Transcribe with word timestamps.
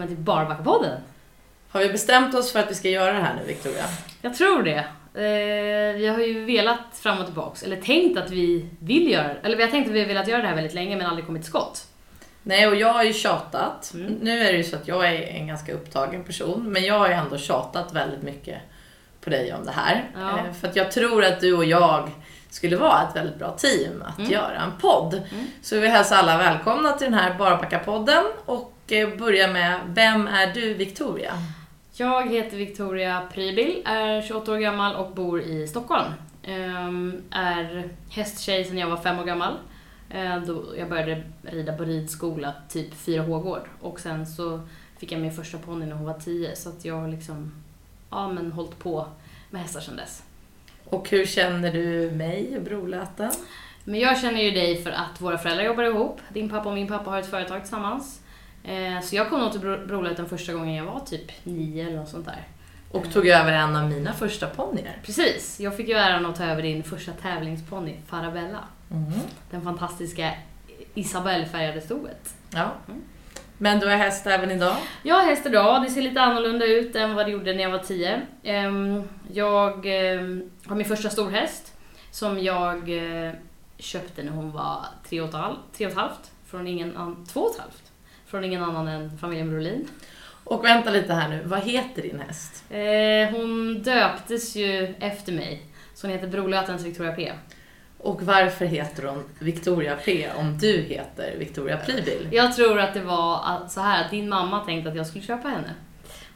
Välkommen 0.00 0.16
till 0.16 0.24
Barbackapodden. 0.24 1.00
Har 1.70 1.80
vi 1.80 1.88
bestämt 1.88 2.34
oss 2.34 2.52
för 2.52 2.58
att 2.60 2.70
vi 2.70 2.74
ska 2.74 2.88
göra 2.88 3.12
det 3.12 3.20
här 3.20 3.34
nu 3.34 3.46
Victoria? 3.46 3.84
Jag 4.22 4.34
tror 4.34 4.62
det. 4.62 4.78
Eh, 5.14 5.96
vi 5.96 6.06
har 6.06 6.18
ju 6.18 6.44
velat 6.44 6.78
fram 6.92 7.18
och 7.18 7.24
tillbaks, 7.24 7.62
eller 7.62 7.76
tänkt 7.76 8.18
att 8.18 8.30
vi 8.30 8.66
vill 8.78 9.10
göra 9.10 9.34
Eller 9.42 9.56
vi 9.56 9.62
har 9.62 9.70
tänkt 9.70 9.86
att 9.88 9.94
vi 9.94 10.00
har 10.00 10.06
velat 10.06 10.28
göra 10.28 10.42
det 10.42 10.48
här 10.48 10.54
väldigt 10.54 10.74
länge 10.74 10.96
men 10.96 11.06
aldrig 11.06 11.26
kommit 11.26 11.42
till 11.42 11.50
skott. 11.50 11.86
Nej, 12.42 12.68
och 12.68 12.74
jag 12.74 12.92
har 12.92 13.02
ju 13.02 13.12
tjatat. 13.12 13.92
Mm. 13.94 14.12
Nu 14.22 14.40
är 14.40 14.52
det 14.52 14.58
ju 14.58 14.64
så 14.64 14.76
att 14.76 14.88
jag 14.88 15.06
är 15.06 15.22
en 15.22 15.46
ganska 15.46 15.72
upptagen 15.72 16.24
person, 16.24 16.72
men 16.72 16.84
jag 16.84 16.98
har 16.98 17.08
ju 17.08 17.14
ändå 17.14 17.38
tjatat 17.38 17.92
väldigt 17.92 18.22
mycket 18.22 18.58
på 19.20 19.30
dig 19.30 19.54
om 19.54 19.64
det 19.64 19.72
här. 19.72 20.10
Ja. 20.14 20.38
Eh, 20.38 20.52
För 20.60 20.68
att 20.68 20.76
jag 20.76 20.92
tror 20.92 21.24
att 21.24 21.40
du 21.40 21.56
och 21.56 21.64
jag 21.64 22.10
skulle 22.50 22.76
vara 22.76 23.02
ett 23.08 23.16
väldigt 23.16 23.36
bra 23.38 23.56
team 23.56 24.02
att 24.06 24.18
Mm. 24.18 24.30
göra 24.30 24.60
en 24.60 24.72
podd. 24.80 25.14
Mm. 25.14 25.46
Så 25.62 25.78
vi 25.78 25.88
hälsar 25.88 26.16
alla 26.16 26.38
välkomna 26.38 26.92
till 26.92 27.04
den 27.10 27.14
här 27.14 27.34
Barbacka-podden 27.38 28.24
och 28.46 28.72
eh, 28.92 29.16
börjar 29.18 29.52
med 29.52 29.80
Vem 29.88 30.26
är 30.26 30.54
du 30.54 30.74
Victoria? 30.74 31.32
Jag 31.92 32.30
heter 32.30 32.56
Victoria 32.56 33.22
Prybil, 33.34 33.82
är 33.84 34.22
28 34.22 34.52
år 34.52 34.56
gammal 34.56 34.94
och 34.94 35.14
bor 35.14 35.40
i 35.40 35.68
Stockholm. 35.68 36.12
Ehm, 36.42 37.22
är 37.30 37.88
hästtjej 38.10 38.64
sedan 38.64 38.78
jag 38.78 38.90
var 38.90 38.96
fem 38.96 39.18
år 39.18 39.24
gammal. 39.24 39.54
Eh, 40.10 40.36
då 40.40 40.64
jag 40.78 40.88
började 40.88 41.22
rida 41.42 41.72
på 41.72 41.84
ridskola, 41.84 42.54
typ 42.68 42.94
4 42.94 43.22
H-gård. 43.22 43.68
Och 43.80 44.00
sen 44.00 44.26
så 44.26 44.60
fick 44.98 45.12
jag 45.12 45.20
min 45.20 45.32
första 45.32 45.58
ponny 45.58 45.86
när 45.86 45.96
hon 45.96 46.06
var 46.06 46.18
10, 46.18 46.56
så 46.56 46.68
att 46.68 46.84
jag 46.84 46.94
har 46.94 47.08
liksom, 47.08 47.52
ja 48.10 48.28
men 48.28 48.52
hållit 48.52 48.78
på 48.78 49.06
med 49.50 49.62
hästar 49.62 49.80
sedan 49.80 49.96
dess. 49.96 50.22
Och 50.84 51.10
hur 51.10 51.26
känner 51.26 51.72
du 51.72 52.10
mig 52.10 52.56
och 52.56 52.62
Brolöten? 52.62 53.30
Men 53.84 54.00
jag 54.00 54.20
känner 54.20 54.40
ju 54.40 54.50
dig 54.50 54.82
för 54.82 54.90
att 54.90 55.20
våra 55.20 55.38
föräldrar 55.38 55.64
jobbar 55.64 55.84
ihop. 55.84 56.20
Din 56.28 56.48
pappa 56.48 56.68
och 56.68 56.74
min 56.74 56.88
pappa 56.88 57.10
har 57.10 57.18
ett 57.18 57.30
företag 57.30 57.60
tillsammans. 57.60 58.20
Eh, 58.64 59.00
Så 59.02 59.16
jag 59.16 59.28
kom 59.30 59.40
nog 59.40 59.52
till 59.52 59.60
Bro- 59.60 59.86
Brolöten 59.86 60.28
första 60.28 60.52
gången 60.52 60.74
jag 60.74 60.84
var 60.84 61.00
typ 61.00 61.32
nio 61.44 61.86
eller 61.86 61.96
något 61.96 62.08
sånt 62.08 62.26
där. 62.26 62.44
Och 62.90 63.12
tog 63.12 63.26
över 63.28 63.52
en 63.52 63.76
av 63.76 63.88
mina 63.90 64.12
första 64.12 64.46
ponnyer. 64.46 64.98
Precis, 65.04 65.60
jag 65.60 65.76
fick 65.76 65.88
ju 65.88 65.94
äran 65.94 66.26
att 66.26 66.36
ta 66.36 66.44
över 66.44 66.62
din 66.62 66.82
första 66.82 67.12
tävlingsponny, 67.12 67.96
Farabella. 68.06 68.64
Mm. 68.90 69.12
Den 69.50 69.62
fantastiska 69.62 70.32
Isabelle-färgade 70.94 71.80
stoet. 71.80 72.34
Ja. 72.50 72.70
Mm. 72.88 73.00
Men 73.58 73.78
du 73.80 73.86
har 73.88 73.96
häst 73.96 74.26
även 74.26 74.50
idag? 74.50 74.76
Jag 75.02 75.14
har 75.14 75.22
häst 75.24 75.46
idag, 75.46 75.82
det 75.82 75.90
ser 75.90 76.02
lite 76.02 76.20
annorlunda 76.20 76.66
ut 76.66 76.96
än 76.96 77.14
vad 77.14 77.26
det 77.26 77.30
gjorde 77.32 77.54
när 77.54 77.62
jag 77.62 77.70
var 77.70 77.78
10. 77.78 78.22
Ehm, 78.42 79.02
Jag 79.32 79.86
ehm, 79.86 80.50
har 80.66 80.76
min 80.76 80.86
första 80.86 81.10
storhäst 81.10 81.74
som 82.10 82.38
jag 82.38 82.76
eh, 83.26 83.32
köpte 83.78 84.22
när 84.22 84.32
hon 84.32 84.52
var 84.52 84.84
tre 85.08 85.20
och 85.20 85.28
ett 85.28 85.34
halvt 85.94 86.30
från 86.46 86.66
ingen 86.66 86.96
annan, 86.96 87.26
två 87.26 87.40
och 87.40 87.54
ett 87.54 87.60
halvt 87.60 87.89
från 88.30 88.44
ingen 88.44 88.62
annan 88.62 88.88
än 88.88 89.18
familjen 89.18 89.50
Brolin. 89.50 89.88
Och 90.44 90.64
vänta 90.64 90.90
lite 90.90 91.12
här 91.14 91.28
nu, 91.28 91.42
vad 91.44 91.60
heter 91.62 92.02
din 92.02 92.20
häst? 92.20 92.64
Eh, 92.70 93.36
Hon 93.38 93.82
döptes 93.82 94.56
ju 94.56 94.94
efter 95.00 95.32
mig, 95.32 95.62
så 95.94 96.06
hon 96.06 96.14
heter 96.16 96.28
Brolötens 96.28 96.84
Victoria 96.84 97.12
P. 97.12 97.32
Och 97.98 98.22
varför 98.22 98.64
heter 98.64 99.02
hon 99.02 99.24
Victoria 99.38 99.96
P 100.04 100.28
om 100.36 100.58
du 100.58 100.82
heter 100.82 101.34
Victoria 101.38 101.76
Prybil? 101.76 102.28
Jag 102.32 102.56
tror 102.56 102.80
att 102.80 102.94
det 102.94 103.00
var 103.02 103.40
att- 103.46 103.72
så 103.72 103.80
här 103.80 104.04
att 104.04 104.10
din 104.10 104.28
mamma 104.28 104.60
tänkte 104.64 104.90
att 104.90 104.96
jag 104.96 105.06
skulle 105.06 105.24
köpa 105.24 105.48
henne. 105.48 105.74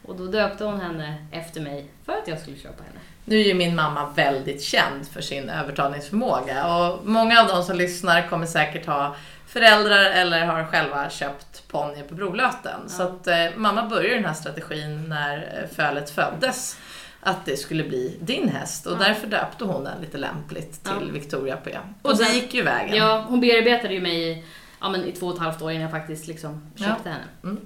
Och 0.05 0.15
då 0.15 0.25
döpte 0.25 0.63
hon 0.63 0.79
henne 0.81 1.25
efter 1.31 1.61
mig 1.61 1.85
för 2.05 2.13
att 2.13 2.27
jag 2.27 2.39
skulle 2.39 2.57
köpa 2.57 2.83
henne. 2.83 2.99
Nu 3.25 3.39
är 3.39 3.43
ju 3.43 3.53
min 3.53 3.75
mamma 3.75 4.09
väldigt 4.15 4.61
känd 4.63 5.07
för 5.07 5.21
sin 5.21 5.49
övertalningsförmåga 5.49 6.75
och 6.77 7.07
många 7.07 7.41
av 7.41 7.47
de 7.47 7.63
som 7.63 7.77
lyssnar 7.77 8.27
kommer 8.29 8.45
säkert 8.45 8.85
ha 8.85 9.15
föräldrar 9.59 10.03
eller 10.05 10.45
har 10.45 10.63
själva 10.65 11.09
köpt 11.09 11.67
ponny 11.67 12.03
på 12.03 12.15
Brolöten. 12.15 12.79
Ja. 12.83 12.89
Så 12.89 13.03
att 13.03 13.27
eh, 13.27 13.35
mamma 13.55 13.85
började 13.89 14.15
den 14.15 14.25
här 14.25 14.33
strategin 14.33 15.09
när 15.09 15.37
eh, 15.61 15.75
fölet 15.75 16.09
föddes. 16.09 16.77
Att 17.21 17.45
det 17.45 17.57
skulle 17.57 17.83
bli 17.83 18.17
din 18.21 18.49
häst 18.49 18.85
och 18.85 18.93
Ja. 18.93 18.97
därför 18.99 19.27
döpte 19.27 19.63
hon 19.65 19.83
den 19.83 20.01
lite 20.01 20.17
lämpligt 20.17 20.83
till 20.83 21.07
Ja. 21.07 21.13
Victoria 21.13 21.57
P. 21.57 21.77
Och 22.01 22.11
Och 22.11 22.17
det 22.17 22.33
gick 22.33 22.53
ju 22.53 22.61
vägen. 22.63 22.95
Ja, 22.95 23.25
hon 23.27 23.41
bearbetade 23.41 23.93
ju 23.93 24.01
mig 24.01 24.31
i, 24.31 24.43
ja, 24.81 24.89
men 24.89 25.05
i 25.05 25.11
två 25.11 25.27
och 25.27 25.33
ett 25.33 25.39
halvt 25.39 25.61
år 25.61 25.71
innan 25.71 25.81
jag 25.81 25.91
faktiskt 25.91 26.27
liksom 26.27 26.71
köpte 26.75 27.09
henne. 27.09 27.23
Mm. 27.43 27.59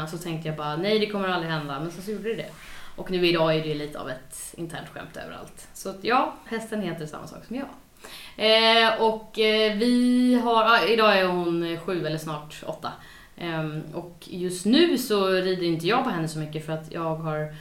Eh, 0.00 0.06
så 0.06 0.18
tänkte 0.18 0.48
jag 0.48 0.56
bara, 0.56 0.76
nej 0.76 0.98
det 0.98 1.06
kommer 1.06 1.28
aldrig 1.28 1.52
hända, 1.52 1.80
men 1.80 1.92
så, 1.92 2.02
så 2.02 2.10
gjorde 2.10 2.28
det 2.28 2.34
det. 2.34 2.50
Och 2.96 3.10
nu 3.10 3.26
idag 3.26 3.54
är 3.56 3.62
det 3.62 3.68
ju 3.68 3.74
lite 3.74 3.98
av 4.00 4.10
ett 4.10 4.54
internt 4.56 4.88
skämt 4.88 5.16
överallt. 5.16 5.68
Så 5.74 5.88
att, 5.90 5.96
ja, 6.00 6.34
hästen 6.46 6.82
heter 6.82 7.06
samma 7.06 7.26
sak 7.26 7.44
som 7.46 7.56
jag. 7.56 7.66
Eh, 8.36 9.02
och 9.02 9.38
eh, 9.38 9.76
vi 9.76 10.34
har, 10.44 10.92
idag 10.92 11.18
är 11.18 11.26
hon 11.26 11.78
sju 11.78 12.06
eller 12.06 12.18
snart 12.18 12.62
åtta. 12.66 12.92
Ehm, 13.36 13.82
och 13.94 14.18
just 14.20 14.66
nu 14.66 14.98
så 14.98 15.28
rider 15.28 15.66
inte 15.66 15.86
jag 15.86 16.04
på 16.04 16.10
henne 16.10 16.28
så 16.28 16.38
mycket 16.38 16.66
för 16.66 16.72
att 16.72 16.92
jag 16.92 17.16
har 17.16 17.54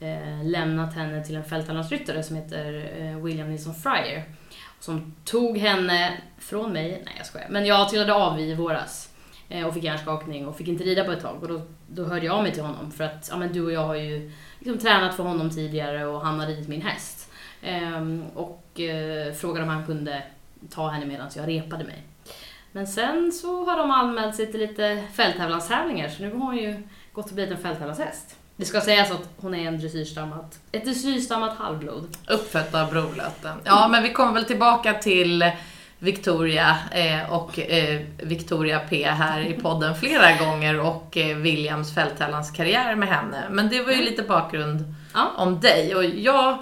eh, 0.00 0.44
lämnat 0.44 0.94
henne 0.94 1.24
till 1.24 1.36
en 1.36 1.44
fältallansryttare 1.44 2.22
som 2.22 2.36
heter 2.36 2.90
eh, 2.98 3.24
William 3.24 3.50
Nilsson 3.50 3.74
Fryer. 3.74 4.24
Som 4.80 5.14
tog 5.24 5.58
henne 5.58 6.18
från 6.38 6.72
mig, 6.72 7.02
nej 7.04 7.14
jag 7.16 7.26
skojar, 7.26 7.46
men 7.50 7.66
jag 7.66 7.88
trillade 7.88 8.14
av 8.14 8.40
i 8.40 8.54
våras. 8.54 9.12
Och 9.66 9.74
fick 9.74 9.84
hjärnskakning 9.84 10.46
och 10.46 10.56
fick 10.56 10.68
inte 10.68 10.84
rida 10.84 11.04
på 11.04 11.12
ett 11.12 11.20
tag. 11.20 11.42
Och 11.42 11.48
då, 11.48 11.60
då 11.86 12.04
hörde 12.04 12.26
jag 12.26 12.34
av 12.34 12.42
mig 12.42 12.52
till 12.52 12.62
honom 12.62 12.90
för 12.90 13.04
att 13.04 13.28
ja, 13.30 13.36
men 13.36 13.52
du 13.52 13.64
och 13.64 13.72
jag 13.72 13.86
har 13.86 13.94
ju 13.94 14.32
liksom 14.58 14.78
tränat 14.78 15.14
för 15.14 15.22
honom 15.22 15.50
tidigare 15.50 16.06
och 16.06 16.20
han 16.20 16.40
har 16.40 16.46
ridit 16.46 16.68
min 16.68 16.82
häst. 16.82 17.25
Ehm, 17.62 18.24
och 18.34 18.80
eh, 18.80 19.32
frågade 19.34 19.62
om 19.62 19.68
han 19.68 19.86
kunde 19.86 20.22
ta 20.70 20.88
henne 20.88 21.06
medan 21.06 21.30
jag 21.36 21.48
repade 21.48 21.84
mig. 21.84 22.02
Men 22.72 22.86
sen 22.86 23.32
så 23.32 23.64
har 23.64 23.76
de 23.78 23.90
anmält 23.90 24.34
sig 24.36 24.52
till 24.52 24.60
lite 24.60 25.02
fälttävlanstävlingar 25.14 26.08
så 26.08 26.22
nu 26.22 26.30
har 26.32 26.38
hon 26.38 26.56
ju 26.56 26.82
gått 27.12 27.26
och 27.26 27.32
blivit 27.34 27.52
en 27.56 27.62
fälttävlanshäst. 27.62 28.36
Det 28.56 28.64
ska 28.64 28.80
sägas 28.80 29.10
att 29.10 29.28
hon 29.36 29.54
är 29.54 29.68
en 29.68 29.78
dressyrstammat, 29.80 30.58
ett 30.72 30.84
dressyrstammat 30.84 31.56
halvblod. 31.58 32.16
Uppfött 32.28 32.74
av 32.74 32.90
Brolöten. 32.90 33.58
Ja, 33.64 33.88
men 33.88 34.02
vi 34.02 34.12
kommer 34.12 34.32
väl 34.32 34.44
tillbaka 34.44 34.94
till 34.94 35.50
Victoria 35.98 36.76
eh, 36.92 37.32
och 37.32 37.58
eh, 37.58 38.00
Victoria 38.22 38.78
P 38.78 39.04
här 39.06 39.40
i 39.40 39.52
podden 39.52 39.94
flera 39.94 40.36
gånger 40.46 40.80
och 40.80 41.16
Williams 41.36 41.94
fälttävlanskarriär 41.94 42.94
med 42.94 43.08
henne. 43.08 43.44
Men 43.50 43.68
det 43.68 43.82
var 43.82 43.92
ju 43.92 44.02
lite 44.04 44.22
bakgrund 44.22 44.94
Ja. 45.14 45.30
om 45.36 45.60
dig 45.60 45.94
och 45.94 46.04
jag 46.04 46.58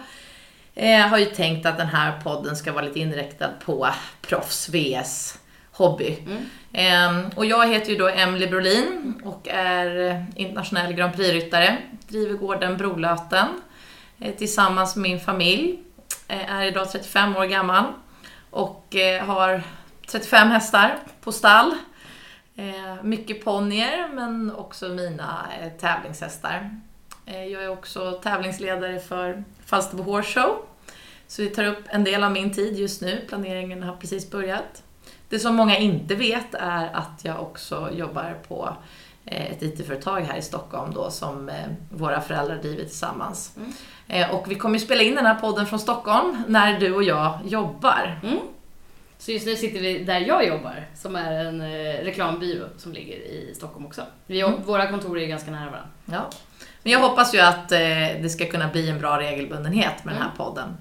eh, 0.75 1.01
har 1.01 1.19
ju 1.19 1.25
tänkt 1.25 1.67
att 1.67 1.79
den 1.79 1.87
här 1.87 2.21
podden 2.21 2.57
ska 2.57 2.73
vara 2.73 2.85
lite 2.85 3.01
inriktad 3.01 3.51
på 3.65 3.89
proffs 4.21 4.69
vs 4.69 5.39
hobby. 5.73 6.19
Mm. 6.27 6.43
Ehm, 6.73 7.31
och 7.37 7.47
jag 7.47 7.69
heter 7.69 7.91
ju 7.91 7.97
då 7.97 8.09
Emily 8.09 8.47
Brolin 8.47 9.23
och 9.25 9.49
är 9.49 10.27
internationell 10.37 10.93
Grand 10.93 11.17
Prix-ryttare. 11.17 11.79
Driver 12.09 12.35
gården 12.35 12.77
Brolöten 12.77 13.49
eh, 14.19 14.35
tillsammans 14.35 14.97
med 14.97 15.03
min 15.03 15.21
familj. 15.21 15.79
Eh, 16.29 16.53
är 16.53 16.65
idag 16.65 16.91
35 16.91 17.37
år 17.37 17.45
gammal 17.45 17.85
och 18.51 18.97
har 19.21 19.63
35 20.09 20.49
hästar 20.49 20.99
på 21.21 21.33
stall. 21.33 21.75
Mycket 23.03 23.45
ponnyer 23.45 24.09
men 24.15 24.55
också 24.55 24.89
mina 24.89 25.47
tävlingshästar. 25.81 26.71
Eh, 27.27 27.45
jag 27.45 27.65
är 27.65 27.69
också 27.69 28.13
tävlingsledare 28.13 28.99
för 28.99 29.45
Falsterbo 29.67 30.03
Horse 30.03 30.41
Show. 30.41 30.57
Så 31.27 31.43
det 31.43 31.49
tar 31.49 31.65
upp 31.65 31.85
en 31.89 32.05
del 32.05 32.25
av 32.25 32.33
min 32.33 32.55
tid 32.55 32.79
just 32.79 33.03
nu. 33.03 33.21
Planeringen 33.29 33.83
har 33.83 33.97
precis 33.97 34.31
börjat. 34.31 34.83
Det 35.29 35.39
som 35.39 35.55
många 35.55 35.79
inte 35.79 36.15
vet 36.15 36.55
är 36.55 36.91
att 36.93 37.21
jag 37.23 37.41
också 37.43 37.91
jobbar 37.93 38.37
på 38.49 38.77
eh, 39.25 39.53
ett 39.53 39.63
IT-företag 39.63 40.21
här 40.21 40.39
i 40.39 40.43
Stockholm 40.43 40.95
då 40.95 41.11
som 41.11 41.49
eh, 41.49 41.55
våra 41.91 42.21
föräldrar 42.21 42.57
driver 42.57 42.85
tillsammans. 42.85 43.57
Mm. 43.57 44.31
Och 44.31 44.51
vi 44.51 44.55
kommer 44.55 44.79
spela 44.79 45.03
in 45.03 45.15
den 45.15 45.27
här 45.27 45.35
podden 45.35 45.67
från 45.67 45.79
Stockholm 45.79 46.43
när 46.49 46.81
du 46.81 46.95
och 46.95 47.03
jag 47.03 47.39
jobbar. 47.45 48.21
Mm. 48.23 48.39
Så 49.19 49.33
just 49.33 49.47
nu 49.47 49.57
sitter 49.57 49.81
vi 49.81 50.05
där 50.05 50.21
jag 50.21 50.47
jobbar, 50.47 50.87
som 50.95 51.17
är 51.17 51.45
en 51.45 51.63
reklambyrå 52.05 52.67
som 52.77 52.93
ligger 52.93 53.17
i 53.17 53.53
Stockholm 53.57 53.87
också. 53.87 54.03
Vi, 54.27 54.41
Mm. 54.41 54.63
Våra 54.65 54.91
kontor 54.91 55.19
är 55.19 55.27
ganska 55.27 55.51
nära 55.51 55.71
varandra. 55.71 55.89
Ja. 56.05 56.31
Men 56.85 56.93
jag 56.93 57.01
hoppas 57.01 57.35
ju 57.35 57.41
att 57.41 57.73
eh, 57.73 57.79
det 58.23 58.31
ska 58.31 58.47
kunna 58.47 58.69
bli 58.69 58.91
en 58.91 58.99
bra 58.99 59.19
regelbundenhet 59.19 60.05
med 60.05 60.15
den 60.15 60.23
här 60.23 60.31
podden. 60.37 60.77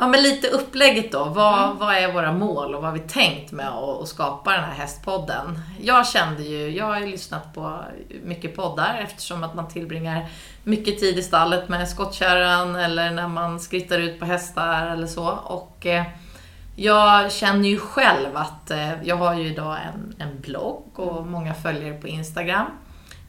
Ja, 0.00 0.06
men 0.08 0.22
lite 0.22 0.48
upplägget 0.48 1.12
då. 1.12 1.24
Vad, 1.24 1.64
Mm. 1.64 1.78
vad 1.78 1.94
är 1.94 2.12
våra 2.12 2.32
mål 2.32 2.74
och 2.74 2.82
vad 2.82 2.90
har 2.90 2.98
vi 2.98 3.08
tänkt 3.08 3.52
med 3.52 3.68
att, 3.68 4.02
att 4.02 4.08
skapa 4.08 4.52
den 4.52 4.64
här 4.64 4.72
hästpodden? 4.74 5.60
Jag 5.82 6.06
kände 6.06 6.42
ju, 6.42 6.70
jag 6.70 6.84
har 6.84 7.00
ju 7.00 7.06
lyssnat 7.06 7.54
på 7.54 7.80
mycket 8.24 8.56
poddar 8.56 9.00
eftersom 9.04 9.44
att 9.44 9.54
man 9.54 9.68
tillbringar 9.68 10.26
mycket 10.64 10.98
tid 11.00 11.18
i 11.18 11.22
stallet 11.22 11.68
med 11.68 11.88
skottkärran 11.88 12.76
eller 12.76 13.10
när 13.10 13.28
man 13.28 13.60
skrittar 13.60 13.98
ut 13.98 14.18
på 14.20 14.24
hästar 14.26 14.86
eller 14.86 15.06
så. 15.06 15.28
Och 15.28 15.86
eh, 15.86 16.04
jag 16.76 17.32
känner 17.32 17.68
ju 17.68 17.78
själv 17.78 18.36
att 18.36 18.70
eh, 18.70 19.02
jag 19.02 19.16
har 19.16 19.34
ju 19.34 19.46
idag 19.48 19.76
en, 19.94 20.14
en 20.28 20.40
blogg 20.40 20.98
och 20.98 21.26
många 21.26 21.54
följare 21.54 21.94
på 22.00 22.08
Instagram. 22.08 22.66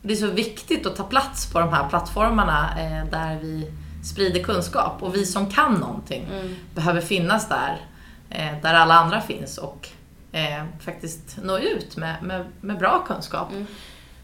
Det 0.01 0.13
är 0.13 0.17
så 0.17 0.27
viktigt 0.27 0.85
att 0.85 0.95
ta 0.95 1.03
plats 1.03 1.53
på 1.53 1.59
de 1.59 1.73
här 1.73 1.89
plattformarna 1.89 2.69
eh, 2.79 3.05
där 3.11 3.39
vi 3.41 3.71
sprider 4.03 4.43
kunskap 4.43 5.03
och 5.03 5.15
vi 5.15 5.25
som 5.25 5.49
kan 5.49 5.73
någonting 5.73 6.27
Mm. 6.31 6.55
behöver 6.75 7.01
finnas 7.01 7.49
där, 7.49 7.77
eh, 8.29 8.61
där 8.61 8.73
alla 8.73 8.93
andra 8.93 9.21
finns 9.21 9.57
och 9.57 9.89
eh, 10.31 10.65
faktiskt 10.79 11.37
nå 11.43 11.57
ut 11.57 11.97
med, 11.97 12.23
med, 12.23 12.45
med 12.61 12.77
bra 12.77 13.03
kunskap. 13.07 13.51
Mm. 13.51 13.65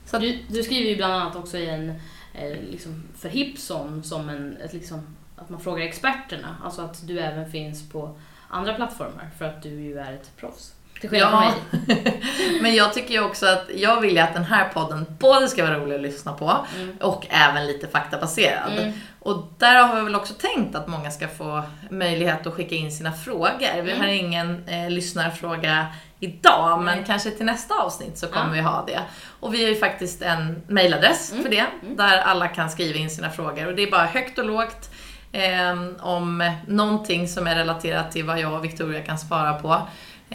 Så 0.06 0.18
Du, 0.18 0.39
du 0.48 0.63
skriver 0.63 0.89
ju 0.89 0.95
bland 0.95 1.13
annat 1.13 1.36
också 1.36 1.57
i 1.57 1.69
en, 1.69 1.89
eh, 2.33 2.62
liksom 2.72 3.04
för 3.18 3.30
Hipson, 3.30 4.04
som 4.04 4.30
en, 4.30 4.57
ett 4.57 4.74
liksom, 4.74 5.16
att 5.36 5.50
man 5.50 5.60
frågar 5.60 5.86
experterna. 5.86 6.57
Alltså 6.63 6.81
att 6.81 7.07
du 7.07 7.19
även 7.19 7.51
finns 7.51 7.89
på 7.89 8.19
andra 8.50 8.74
plattformar 8.74 9.30
för 9.38 9.45
att 9.45 9.63
du 9.63 9.69
ju 9.69 10.00
är 10.00 10.13
ett 10.13 10.31
proffs. 10.38 10.75
Till 11.01 11.09
skillnad 11.09 11.30
från 11.30 11.44
Ja. 11.44 11.53
mig. 11.95 12.21
men 12.62 12.75
jag 12.75 12.94
tycker 12.94 13.13
ju 13.13 13.24
också 13.24 13.45
att 13.45 13.65
jag 13.75 14.01
vill 14.01 14.13
ju 14.15 14.19
att 14.19 14.33
den 14.33 14.44
här 14.44 14.69
podden 14.74 15.06
både 15.19 15.47
ska 15.47 15.63
vara 15.65 15.80
rolig 15.80 15.95
att 15.95 16.01
lyssna 16.01 16.33
på 16.33 16.65
Mm. 16.75 16.97
och 17.01 17.25
även 17.30 17.68
lite 17.68 17.88
faktabaserad. 17.88 18.71
Mm. 18.77 18.92
Och 19.19 19.53
där 19.57 19.83
har 19.83 19.95
vi 19.95 20.01
väl 20.01 20.15
också 20.15 20.33
tänkt 20.33 20.75
att 20.75 20.88
många 20.88 21.12
ska 21.12 21.27
få 21.27 21.63
möjlighet 21.89 22.47
att 22.47 22.53
skicka 22.53 22.75
in 22.75 22.92
sina 22.92 23.12
frågor. 23.12 23.81
Vi 23.83 23.92
Mm. 23.92 24.00
har 24.01 24.07
ingen 24.07 24.68
eh, 24.68 24.89
lyssnarfråga 24.89 25.86
idag, 26.19 26.81
men 26.83 27.03
kanske 27.03 27.31
till 27.31 27.45
nästa 27.45 27.74
avsnitt 27.75 28.18
så 28.18 28.27
kommer 28.27 28.53
vi 28.53 28.62
ha 28.62 28.83
det. 28.88 29.00
Och 29.39 29.53
vi 29.53 29.63
har 29.63 29.69
ju 29.69 29.75
faktiskt 29.75 30.21
en 30.21 30.62
mailadress 30.69 31.31
Mm. 31.31 31.44
för 31.44 31.50
det, 31.51 31.65
Mm. 31.83 31.95
där 31.95 32.18
alla 32.21 32.48
kan 32.48 32.69
skriva 32.69 33.00
in 33.00 33.09
sina 33.09 33.30
frågor. 33.30 33.68
Och 33.68 33.75
det 33.75 33.83
är 33.83 33.91
bara 33.91 34.06
högt 34.06 34.38
och 34.39 34.45
lågt 34.45 34.89
eh, 35.31 35.71
om 36.00 36.51
någonting 36.68 37.27
som 37.27 37.48
är 37.48 37.56
relaterat 37.56 38.12
till 38.12 38.24
vad 38.25 38.39
jag 38.39 38.53
och 38.53 38.63
Victoria 38.63 39.01
kan 39.01 39.18
svara 39.18 39.53
på. 39.53 39.81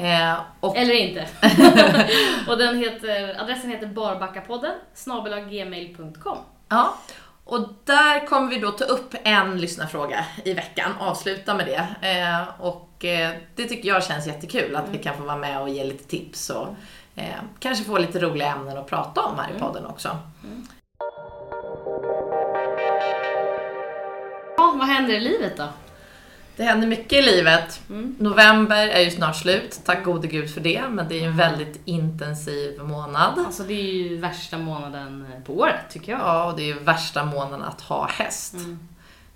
Eh, 0.00 0.40
och 0.60 0.76
Eller 0.76 0.94
inte. 0.94 1.28
och 2.48 2.58
den 2.58 2.78
heter, 2.78 3.40
adressen 3.40 3.70
heter 3.70 3.86
barbackapodden 3.86 4.74
snabelaggmail.com. 4.94 6.38
Ja, 6.68 6.94
och 7.44 7.68
där 7.84 8.26
kommer 8.26 8.50
vi 8.50 8.58
då 8.58 8.70
ta 8.70 8.84
upp 8.84 9.14
en 9.24 9.60
lyssnarfråga 9.60 10.24
i 10.44 10.54
veckan, 10.54 10.92
avsluta 11.00 11.54
med 11.54 11.66
det. 11.66 12.08
Eh, 12.08 12.60
och 12.60 13.04
eh, 13.04 13.30
det 13.54 13.64
tycker 13.64 13.88
jag 13.88 14.04
känns 14.04 14.26
jättekul, 14.26 14.76
att 14.76 14.88
vi 14.90 14.98
kan 14.98 15.16
få 15.16 15.22
vara 15.22 15.36
med 15.36 15.60
och 15.60 15.68
ge 15.68 15.84
lite 15.84 16.04
tips 16.04 16.50
och 16.50 16.68
eh, 17.16 17.34
kanske 17.58 17.84
få 17.84 17.98
lite 17.98 18.18
roliga 18.18 18.52
ämnen 18.52 18.78
att 18.78 18.86
prata 18.86 19.20
om 19.20 19.38
här 19.38 19.50
i 19.56 19.60
podden 19.60 19.86
också. 19.86 20.18
Ja, 24.56 24.74
vad 24.78 24.88
händer 24.88 25.14
i 25.14 25.20
livet 25.20 25.56
då? 25.56 25.68
Det 26.56 26.62
händer 26.64 26.86
mycket 26.88 27.12
i 27.12 27.22
livet. 27.22 27.80
Mm. 27.90 28.16
November 28.18 28.88
är 28.88 29.00
ju 29.00 29.10
snart 29.10 29.36
slut, 29.36 29.80
tack 29.84 30.04
gode 30.04 30.28
gud 30.28 30.50
för 30.54 30.60
det, 30.60 30.82
men 30.90 31.08
det 31.08 31.14
är 31.14 31.20
ju 31.20 31.26
en 31.26 31.36
väldigt 31.36 31.80
intensiv 31.84 32.80
månad. 32.82 33.38
Alltså 33.46 33.62
det 33.62 33.74
är 33.74 33.92
ju 33.92 34.16
värsta 34.16 34.58
månaden 34.58 35.26
på 35.46 35.58
året 35.58 35.80
tycker 35.90 36.12
jag. 36.12 36.20
Ja, 36.20 36.44
och 36.44 36.56
det 36.56 36.62
är 36.62 36.66
ju 36.66 36.78
värsta 36.78 37.24
månaden 37.24 37.62
att 37.62 37.80
ha 37.80 38.08
häst. 38.08 38.54
Mm. 38.54 38.78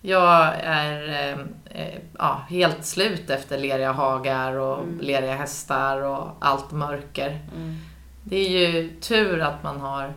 Jag 0.01 0.53
är 0.63 1.09
eh, 1.09 1.39
eh, 1.81 1.99
ja, 2.19 2.45
helt 2.49 2.85
slut 2.85 3.31
efter 3.31 3.59
leriga 3.59 3.93
hagar 3.93 4.53
och 4.53 4.79
Mm. 4.83 4.99
leriga 5.01 5.35
hästar 5.35 6.01
och 6.03 6.37
allt 6.41 6.73
mörker. 6.73 7.41
Mm. 7.57 7.77
Det 8.23 8.37
är 8.37 8.49
ju 8.69 8.91
tur 9.01 9.41
att 9.41 9.63
man 9.63 9.81
har 9.81 10.13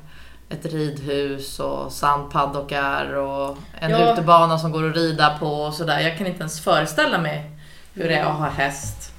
ett 0.50 0.66
ridhus 0.66 1.60
och 1.60 1.92
sandpaddockar 1.92 3.14
och 3.14 3.58
en 3.80 3.92
Ja. 3.92 4.14
utebana 4.14 4.58
som 4.60 4.72
går 4.72 4.90
att 4.90 4.96
rida 4.96 5.38
på 5.40 5.48
och 5.48 5.74
sådär. 5.74 6.00
Jag 6.00 6.18
kan 6.18 6.28
inte 6.28 6.40
ens 6.40 6.60
föreställa 6.64 7.18
mig 7.18 7.52
hur 7.94 8.10
det 8.10 8.16
är 8.16 8.26
att 8.26 8.38
ha 8.38 8.50
häst 8.50 9.14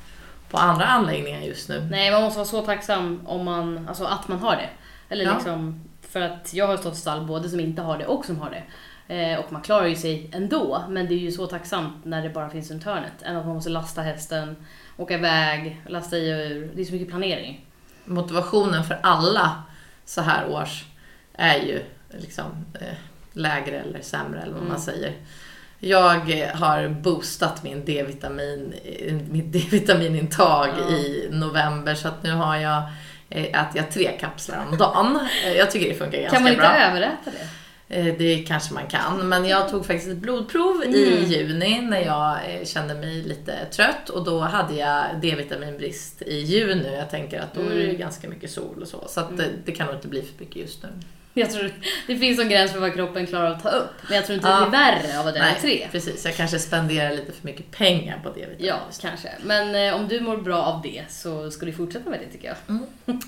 på 0.51 0.57
andra 0.59 0.85
anläggningar 0.87 1.41
just 1.41 1.69
nu. 1.69 1.89
Nej, 1.91 2.11
man 2.11 2.23
måste 2.23 2.39
vara 2.39 2.49
så 2.49 2.63
tacksam 2.63 3.21
om 3.27 3.45
man, 3.45 3.89
alltså 3.89 4.05
att 4.05 4.29
man 4.29 4.39
har 4.39 4.57
det. 4.57 4.69
Eller 5.09 5.25
Ja. 5.25 5.35
liksom, 5.35 5.85
för 6.11 6.21
att 6.21 6.55
jag 6.55 6.67
har 6.67 6.77
stått 6.77 6.95
i 6.95 6.97
stall 6.97 7.27
både 7.27 7.49
som 7.49 7.61
inte 7.61 7.83
har 7.83 7.99
det 7.99 8.07
och 8.07 8.25
som 8.25 8.39
har 8.41 8.51
det. 8.51 8.63
Eh, 9.15 9.39
och 9.39 9.53
man 9.53 9.63
klarar 9.63 9.87
ju 9.87 9.97
sig 9.97 10.31
ändå, 10.35 10.83
men 10.89 11.09
det 11.09 11.15
är 11.15 11.19
ju 11.19 11.33
så 11.33 11.47
tacksamt 11.47 12.05
när 12.05 12.23
det 12.23 12.31
bara 12.31 12.49
finns 12.51 12.71
runt 12.71 12.85
hörnet. 12.85 13.13
Än 13.23 13.37
att 13.37 13.47
man 13.47 13.55
måste 13.55 13.71
lasta 13.71 14.03
hästen, 14.03 14.57
åka 14.97 15.15
iväg, 15.15 15.83
lasta 15.87 16.17
i 16.17 16.33
och 16.35 16.39
ur. 16.51 16.71
Det 16.75 16.81
är 16.83 16.85
så 16.85 16.93
mycket 16.93 17.09
planering. 17.09 17.67
Motivationen 18.05 18.85
för 18.85 18.99
alla 19.03 19.63
så 20.05 20.21
här 20.21 20.49
års 20.51 20.85
är 21.39 21.57
ju 21.59 21.83
liksom 22.11 22.45
eh, 22.81 22.87
lägre 23.33 23.79
eller 23.81 24.01
sämre 24.03 24.41
eller 24.41 24.53
vad 24.53 24.63
man 24.63 24.71
Mm. 24.71 24.81
säger. 24.83 25.13
Jag 25.81 26.41
eh, 26.41 26.49
har 26.57 26.89
boostat 26.89 27.63
min 27.63 27.85
D-vitamin, 27.85 28.75
eh, 28.85 29.15
mitt 29.15 29.53
D-vitaminintag 29.53 30.69
Ja. 30.79 30.97
i 30.97 31.29
november 31.33 31.95
så 31.95 32.09
att 32.09 32.23
nu 32.23 32.31
har 32.33 32.57
jag 32.57 32.83
eh, 33.31 33.45
äter 33.45 33.77
jag 33.77 33.91
tre 33.91 34.11
kapslar 34.21 34.67
om 34.71 34.79
dagen. 34.79 35.19
Eh, 35.45 35.53
Jag 35.53 35.71
tycker 35.71 35.89
det 35.89 35.95
funkar 35.95 36.19
ganska 36.19 36.37
kan 36.37 36.43
man 36.43 36.53
inte 36.53 36.61
bra. 36.63 36.77
överäta 36.77 37.31
det? 37.31 37.49
Eh, 37.97 38.15
Det 38.19 38.39
kanske 38.49 38.75
man 38.75 38.87
kan, 38.87 39.29
men 39.29 39.45
jag 39.45 39.69
tog 39.71 39.87
faktiskt 39.87 40.09
ett 40.11 40.17
blodprov 40.17 40.83
i 40.87 41.13
Mm. 41.19 41.25
juni 41.31 41.81
när 41.81 42.01
jag 42.01 42.39
eh, 42.55 42.65
kände 42.65 42.95
mig 42.95 43.23
lite 43.23 43.65
trött 43.71 44.09
och 44.09 44.25
då 44.25 44.41
hade 44.41 44.75
jag 44.75 45.05
D-vitaminbrist 45.23 46.23
i 46.23 46.37
juni. 46.41 46.95
Jag 46.97 47.11
tänker 47.11 47.41
att 47.41 47.55
då 47.55 47.61
är 47.61 47.75
det 47.75 47.85
Mm. 47.85 47.97
ganska 47.99 48.29
mycket 48.29 48.51
sol 48.51 48.83
och 48.83 48.89
så, 48.89 49.05
så 49.09 49.21
att 49.21 49.37
det, 49.37 49.45
det 49.65 49.73
kan 49.73 49.87
nog 49.87 49.97
inte 49.97 50.09
bli 50.09 50.23
för 50.23 50.45
mycket 50.45 50.57
just 50.57 50.83
nu. 50.83 50.89
Jag 51.39 51.51
tror 51.51 51.71
det 52.07 52.17
finns 52.17 52.41
en 52.41 52.49
gräns 52.49 52.73
för 52.73 52.81
vad 52.81 52.95
kroppen 52.95 53.27
klarar 53.27 53.47
av 53.47 53.53
att 53.57 53.63
ta 53.63 53.69
upp. 53.69 53.91
Men 54.09 54.17
jag 54.17 54.27
tror 54.27 54.37
inte 54.37 54.49
Ja. 54.49 54.61
det 54.61 54.71
blir 54.71 54.79
värre 54.79 55.21
av 55.21 55.27
att 55.27 55.37
äta 55.37 55.61
tre. 55.61 55.89
precis. 55.93 56.25
Jag 56.25 56.35
kanske 56.37 56.59
spenderar 56.59 57.11
lite 57.11 57.33
för 57.33 57.47
mycket 57.47 57.71
pengar 57.71 58.21
på 58.23 58.29
D-vitamin. 58.29 58.57
Ja, 58.59 58.77
kanske. 59.01 59.29
Men 59.45 59.89
eh, 59.89 59.95
om 60.01 60.09
du 60.09 60.21
mår 60.21 60.37
bra 60.37 60.63
av 60.63 60.83
det 60.83 61.03
så 61.09 61.51
ska 61.51 61.67
du 61.67 61.73
fortsätta 61.73 62.11
med 62.11 62.19
det 62.21 62.33
tycker 62.33 62.55
jag. 62.67 62.79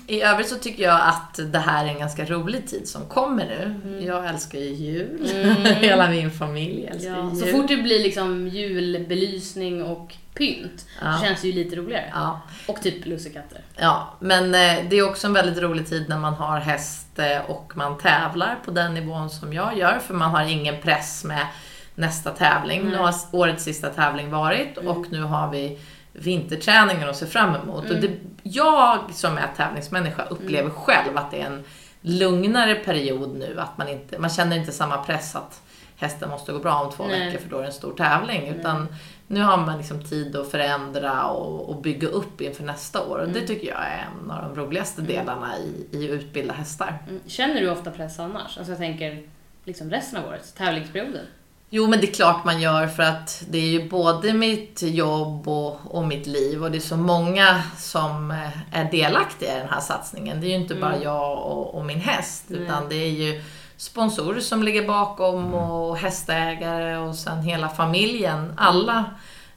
I 0.07 0.21
övrigt 0.21 0.47
så 0.47 0.55
tycker 0.55 0.83
jag 0.83 1.01
att 1.01 1.39
det 1.53 1.59
här 1.59 1.85
är 1.85 1.89
en 1.89 1.99
ganska 1.99 2.25
rolig 2.25 2.67
tid 2.67 2.87
som 2.87 3.05
kommer 3.05 3.45
nu. 3.45 3.89
Mm. 3.93 4.05
Jag 4.05 4.29
älskar 4.29 4.59
ju 4.59 4.65
jul. 4.73 5.29
Mm. 5.33 5.55
Hela 5.75 6.09
min 6.09 6.31
familj 6.31 6.87
älskar 6.91 7.09
Ja, 7.11 7.29
ju 7.33 7.39
så 7.39 7.45
jul. 7.45 7.55
fort 7.55 7.67
det 7.67 7.77
blir 7.77 7.99
liksom 8.03 8.47
julbelysning 8.47 9.83
och 9.83 10.15
pynt 10.33 10.85
Ja. 11.01 11.17
så 11.17 11.25
känns 11.25 11.41
det 11.41 11.47
ju 11.47 11.63
lite 11.63 11.75
roligare. 11.75 12.11
Ja. 12.13 12.41
Och 12.67 12.81
typ 12.81 13.05
lussekatter. 13.05 13.61
Ja, 13.75 14.13
men 14.19 14.45
eh, 14.45 14.85
det 14.89 14.95
är 14.95 15.09
också 15.09 15.27
en 15.27 15.33
väldigt 15.33 15.63
rolig 15.63 15.87
tid 15.87 16.09
när 16.09 16.17
man 16.19 16.33
har 16.33 16.59
häst 16.59 17.19
eh, 17.19 17.49
och 17.51 17.71
man 17.75 17.97
tävlar 17.97 18.57
på 18.65 18.71
den 18.71 18.93
nivån 18.93 19.29
som 19.29 19.53
jag 19.53 19.77
gör, 19.77 19.99
för 19.99 20.13
man 20.13 20.31
har 20.31 20.43
ingen 20.43 20.81
press 20.81 21.23
med 21.23 21.47
nästa 21.95 22.31
tävling. 22.31 22.83
Nu 22.83 22.89
Nej. 22.89 22.99
har 22.99 23.13
årets 23.31 23.63
sista 23.63 23.89
tävling 23.89 24.31
varit 24.31 24.77
och 24.77 25.05
nu 25.11 25.21
har 25.23 25.51
vi 25.51 25.79
vinterträningen 26.13 27.09
att 27.09 27.17
se 27.17 27.25
fram 27.25 27.55
emot. 27.55 27.89
Och 27.89 27.95
det, 27.95 28.11
jag 28.43 28.99
som 29.13 29.37
är 29.37 29.47
tävlingsmänniska 29.57 30.23
upplever 30.25 30.69
själv 30.69 31.17
att 31.17 31.31
det 31.31 31.41
är 31.41 31.45
en 31.45 31.63
lugnare 32.01 32.75
period 32.75 33.35
nu, 33.35 33.59
att 33.59 33.77
man 33.77 33.87
inte, 33.87 34.19
man 34.19 34.29
känner 34.29 34.57
inte 34.57 34.71
samma 34.71 34.97
press 34.97 35.35
att 35.35 35.61
hästen 35.97 36.29
måste 36.29 36.51
gå 36.51 36.59
bra 36.59 36.75
om 36.75 36.91
två 36.91 37.07
Nej. 37.07 37.25
veckor 37.25 37.39
för 37.39 37.49
då 37.49 37.57
är 37.57 37.61
det 37.61 37.67
en 37.67 37.73
stor 37.73 37.93
tävling. 37.93 38.47
Utan 38.47 38.87
nu 39.31 39.41
har 39.41 39.57
man 39.57 39.77
liksom 39.77 40.03
tid 40.03 40.35
att 40.35 40.51
förändra 40.51 41.25
och, 41.25 41.69
och 41.69 41.81
bygga 41.81 42.07
upp 42.07 42.41
inför 42.41 42.63
nästa 42.63 43.03
år. 43.03 43.17
Och 43.19 43.29
det 43.29 43.41
tycker 43.41 43.67
jag 43.67 43.79
är 43.79 44.07
en 44.23 44.31
av 44.31 44.41
de 44.41 44.61
roligaste 44.61 45.01
delarna 45.01 45.57
i, 45.57 45.97
i 45.97 46.05
att 46.05 46.11
utbilda 46.11 46.53
hästar. 46.53 46.97
Mm. 47.07 47.21
Känner 47.27 47.61
du 47.61 47.69
ofta 47.69 47.91
press 47.91 48.19
annars? 48.19 48.57
Alltså 48.57 48.71
jag 48.71 48.77
tänker 48.77 49.23
liksom 49.65 49.89
resten 49.89 50.19
av 50.19 50.29
året, 50.29 50.55
tävlingsperioden. 50.55 51.25
Jo, 51.69 51.87
men 51.87 51.99
det 51.99 52.07
är 52.07 52.13
klart 52.13 52.45
man 52.45 52.61
gör 52.61 52.87
för 52.87 53.03
att 53.03 53.43
det 53.49 53.57
är 53.57 53.67
ju 53.67 53.89
både 53.89 54.33
mitt 54.33 54.81
jobb 54.81 55.47
och, 55.47 55.79
och 55.83 56.07
mitt 56.07 56.27
liv 56.27 56.63
och 56.63 56.71
det 56.71 56.77
är 56.77 56.79
så 56.79 56.97
många 56.97 57.63
som 57.77 58.31
eh, 58.31 58.79
är 58.79 58.91
delaktiga 58.91 59.57
i 59.57 59.59
den 59.59 59.69
här 59.69 59.79
satsningen. 59.79 60.41
Det 60.41 60.47
är 60.47 60.49
ju 60.49 60.55
inte 60.55 60.75
bara 60.75 61.03
jag 61.03 61.45
och, 61.45 61.75
och 61.75 61.85
min 61.85 61.99
häst 61.99 62.45
Nej. 62.47 62.61
utan 62.61 62.89
det 62.89 62.95
är 62.95 63.11
ju 63.11 63.43
sponsorer 63.81 64.39
som 64.39 64.63
ligger 64.63 64.87
bakom 64.87 65.53
och 65.53 65.97
hästägare 65.97 66.97
och 66.97 67.15
sen 67.15 67.41
hela 67.41 67.69
familjen. 67.69 68.53
Alla 68.57 69.05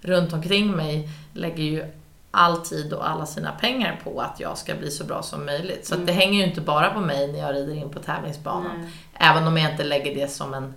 runt 0.00 0.33
omkring 0.33 0.71
mig 0.71 1.09
lägger 1.33 1.64
ju 1.64 1.85
all 2.31 2.57
tid 2.57 2.93
och 2.93 3.11
alla 3.11 3.26
sina 3.26 3.52
pengar 3.52 4.00
på 4.04 4.21
att 4.21 4.40
jag 4.40 4.59
ska 4.59 4.75
bli 4.75 4.90
så 4.90 5.04
bra 5.04 5.23
som 5.23 5.47
möjligt. 5.47 5.87
Så 5.87 5.95
att 5.95 6.07
det 6.07 6.12
hänger 6.12 6.38
ju 6.38 6.45
inte 6.45 6.61
bara 6.61 6.90
på 6.90 7.00
mig 7.00 7.33
när 7.33 7.38
jag 7.38 7.54
rider 7.54 7.75
in 7.75 7.90
på 7.90 7.99
tävlingsbanan. 7.99 8.81
Nej. 8.81 8.90
Även 9.14 9.47
om 9.47 9.57
jag 9.57 9.71
inte 9.71 9.85
lägger 9.85 10.14
det 10.14 10.28
som 10.28 10.54
en, 10.54 10.75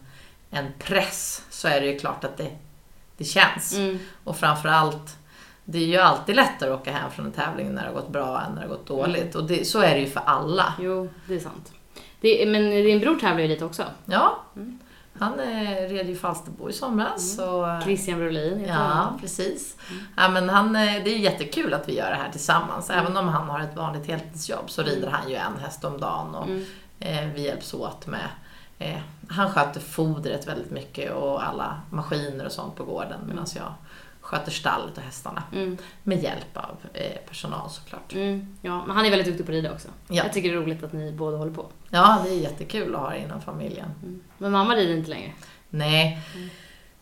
en 0.49 0.67
press 0.79 1.43
så 1.49 1.67
är 1.67 1.81
det 1.81 1.87
ju 1.87 1.99
klart 1.99 2.23
att 2.23 2.37
det, 2.37 2.51
det 3.17 3.25
känns. 3.25 3.75
Mm. 3.75 3.99
Och 4.23 4.37
framförallt, 4.37 5.17
det 5.65 5.77
är 5.77 5.87
ju 5.87 5.97
alltid 5.97 6.35
lättare 6.35 6.71
att 6.71 6.81
åka 6.81 6.91
hem 6.91 7.11
från 7.11 7.25
en 7.25 7.31
tävling 7.31 7.73
när 7.73 7.81
det 7.81 7.87
har 7.87 7.95
gått 7.95 8.11
bra 8.11 8.41
än 8.41 8.51
när 8.51 8.61
det 8.61 8.67
har 8.67 8.75
gått 8.75 8.87
dåligt. 8.87 9.35
Och 9.35 9.43
det, 9.43 9.67
så 9.67 9.79
är 9.79 9.93
det 9.93 9.99
ju 9.99 10.09
för 10.09 10.21
alla. 10.25 10.73
Jo, 10.79 11.09
det 11.27 11.35
är 11.35 11.39
sant. 11.39 11.71
Det, 12.21 12.45
men 12.47 12.69
din 12.69 12.99
bror 12.99 13.15
tävlar 13.15 13.41
ju 13.41 13.47
lite 13.47 13.65
också. 13.65 13.83
Ja, 14.05 14.43
han 15.19 15.39
eh, 15.39 15.89
red 15.89 16.09
ju 16.09 16.15
Falsterbo 16.15 16.69
i 16.69 16.73
somras. 16.73 17.35
Så, 17.35 17.65
eh, 17.65 17.81
Christian 17.81 18.19
Brolin 18.19 18.59
heter 18.59 18.73
Ja, 18.73 18.79
han. 18.79 19.19
precis. 19.19 19.75
Ja, 20.17 20.29
men 20.29 20.49
han, 20.49 20.75
eh, 20.75 21.03
det 21.03 21.09
är 21.13 21.17
jättekul 21.17 21.73
att 21.73 21.89
vi 21.89 21.95
gör 21.97 22.09
det 22.09 22.15
här 22.15 22.31
tillsammans. 22.31 22.89
Även 22.89 23.17
om 23.17 23.27
han 23.27 23.49
har 23.49 23.59
ett 23.59 23.75
vanligt 23.75 24.07
heltidsjobb 24.07 24.69
så 24.69 24.83
rider 24.83 25.09
han 25.09 25.29
ju 25.29 25.35
en 25.35 25.59
häst 25.63 25.83
om 25.83 25.99
dagen 25.99 26.35
och 26.35 26.47
Mm. 26.47 26.63
eh, 26.99 27.25
vi 27.35 27.41
hjälps 27.41 27.73
åt 27.73 28.07
med 28.07 28.27
eh, 28.79 28.97
han 29.29 29.51
sköter 29.51 29.79
fodret 29.79 30.47
väldigt 30.47 30.71
mycket 30.71 31.11
och 31.13 31.47
alla 31.47 31.81
maskiner 31.89 32.45
och 32.45 32.51
sånt 32.51 32.75
på 32.75 32.83
gården 32.83 33.19
medan 33.27 33.45
jag 33.55 33.73
sköter 34.27 34.51
stallet 34.51 34.97
och 34.97 35.03
hästarna. 35.03 35.43
Mm. 35.53 35.77
Med 36.03 36.23
hjälp 36.23 36.57
av 36.57 36.77
eh, 36.93 37.17
personal 37.29 37.69
såklart. 37.69 38.13
Mm. 38.13 38.55
Ja, 38.61 38.85
men 38.85 38.95
han 38.95 39.05
är 39.05 39.09
väldigt 39.09 39.27
duktig 39.27 39.45
på 39.45 39.51
att 39.51 39.55
rida 39.55 39.71
också. 39.73 39.87
Ja. 40.07 40.23
Jag 40.23 40.33
tycker 40.33 40.49
det 40.49 40.55
är 40.55 40.61
roligt 40.61 40.83
att 40.83 40.93
ni 40.93 41.11
båda 41.11 41.37
håller 41.37 41.51
på. 41.53 41.65
Ja, 41.89 42.21
det 42.23 42.29
är 42.29 42.33
jättekul 42.39 42.95
att 42.95 43.01
ha 43.01 43.09
det 43.09 43.19
inom 43.19 43.41
familjen. 43.41 43.89
Men 44.37 44.51
mamma 44.51 44.75
rider 44.75 44.93
inte 44.97 45.09
längre. 45.09 45.31
Nej, 45.69 46.19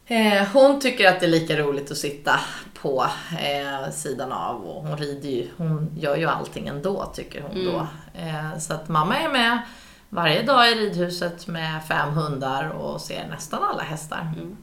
Eh, 0.08 0.48
hon 0.54 0.80
tycker 0.82 1.08
att 1.10 1.20
det 1.20 1.26
är 1.26 1.30
lika 1.30 1.58
roligt 1.58 1.92
att 1.92 1.98
sitta 1.98 2.40
på 2.82 3.06
eh, 3.40 3.92
sidan 3.92 4.32
av 4.32 4.64
och 4.66 4.84
hon 4.88 4.98
rider 4.98 5.30
ju, 5.30 5.48
hon 5.58 5.92
gör 5.98 6.16
ju 6.18 6.26
allting 6.26 6.68
ändå 6.68 7.06
tycker 7.06 7.42
hon 7.42 7.52
Mm. 7.52 7.66
då. 7.74 7.88
Eh, 8.20 8.58
så 8.60 8.74
att 8.74 8.90
mamma 8.90 9.18
är 9.18 9.30
med 9.30 9.60
varje 10.10 10.44
dag 10.44 10.72
i 10.72 10.76
ridhuset 10.76 11.48
med 11.48 11.84
fem 11.88 12.10
hundar 12.10 12.70
och 12.70 13.02
ser 13.02 13.28
nästan 13.28 13.64
alla 13.64 13.84
hästar. 13.84 14.34
Mm. 14.38 14.58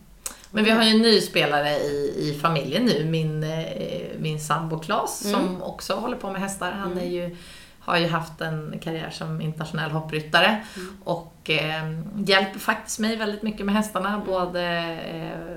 Men 0.52 0.64
vi 0.64 0.70
har 0.70 0.82
ju 0.84 0.90
en 0.90 0.98
ny 1.02 1.20
spelare 1.20 1.70
i, 1.70 2.14
i 2.18 2.38
familjen 2.42 2.84
nu, 2.84 3.04
min, 3.04 3.42
eh, 3.44 4.18
min 4.18 4.40
sambo 4.40 4.78
Claes 4.78 5.24
Mm. 5.24 5.40
som 5.40 5.62
också 5.62 5.94
håller 5.94 6.16
på 6.16 6.30
med 6.30 6.40
hästar. 6.40 6.72
Han 6.72 6.98
är 6.98 7.06
ju, 7.06 7.36
har 7.80 7.96
ju 7.98 8.06
haft 8.08 8.40
en 8.40 8.78
karriär 8.82 9.10
som 9.10 9.40
internationell 9.40 9.90
hoppryttare 9.90 10.62
Mm. 10.76 10.96
och 11.04 11.50
eh, 11.50 11.92
hjälper 12.26 12.58
faktiskt 12.58 12.98
mig 12.98 13.16
väldigt 13.16 13.42
mycket 13.42 13.66
med 13.66 13.74
hästarna, 13.74 14.22
både 14.26 14.62
eh, 15.12 15.56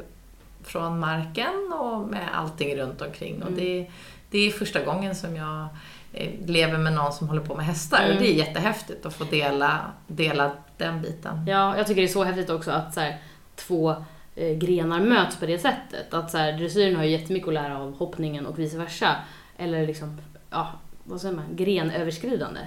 från 0.63 0.99
marken 0.99 1.73
och 1.73 1.99
med 2.07 2.27
allting 2.33 2.75
runt 2.77 3.01
omkring. 3.01 3.41
Och 3.43 3.47
Mm. 3.49 3.59
det, 3.59 3.87
det 4.31 4.37
är 4.47 4.51
första 4.51 4.83
gången 4.83 5.15
som 5.15 5.35
jag 5.35 5.67
eh, 6.13 6.29
lever 6.45 6.77
med 6.77 6.93
någon 6.93 7.13
som 7.13 7.27
håller 7.27 7.41
på 7.41 7.55
med 7.55 7.65
hästar 7.65 8.03
Mm. 8.03 8.15
och 8.17 8.21
det 8.23 8.29
är 8.29 8.33
jättehäftigt 8.33 9.05
att 9.05 9.13
få 9.13 9.23
dela, 9.23 9.79
dela 10.07 10.51
den 10.77 11.01
biten. 11.01 11.45
Ja, 11.47 11.77
jag 11.77 11.87
tycker 11.87 12.01
det 12.01 12.07
är 12.07 12.11
så 12.13 12.23
häftigt 12.23 12.49
också 12.49 12.71
att 12.71 12.93
så 12.93 12.99
här, 12.99 13.17
två 13.55 13.95
grenar 14.35 14.99
möts 14.99 15.39
på 15.39 15.45
det 15.45 15.59
sättet. 15.59 16.13
Att 16.13 16.31
så 16.31 16.37
här, 16.37 16.51
dressyren 16.53 16.95
har 16.95 17.03
ju 17.03 17.09
jättemycket 17.09 17.47
att 17.47 17.53
lära 17.53 17.77
av 17.79 17.97
hoppningen 17.97 18.45
och 18.45 18.59
vice 18.59 18.77
versa. 18.77 19.15
Eller 19.57 19.87
liksom, 19.87 20.17
ja, 20.49 20.67
vad 21.03 21.21
säger 21.21 21.35
man, 21.35 21.45
grenöverskridande. 21.55 22.59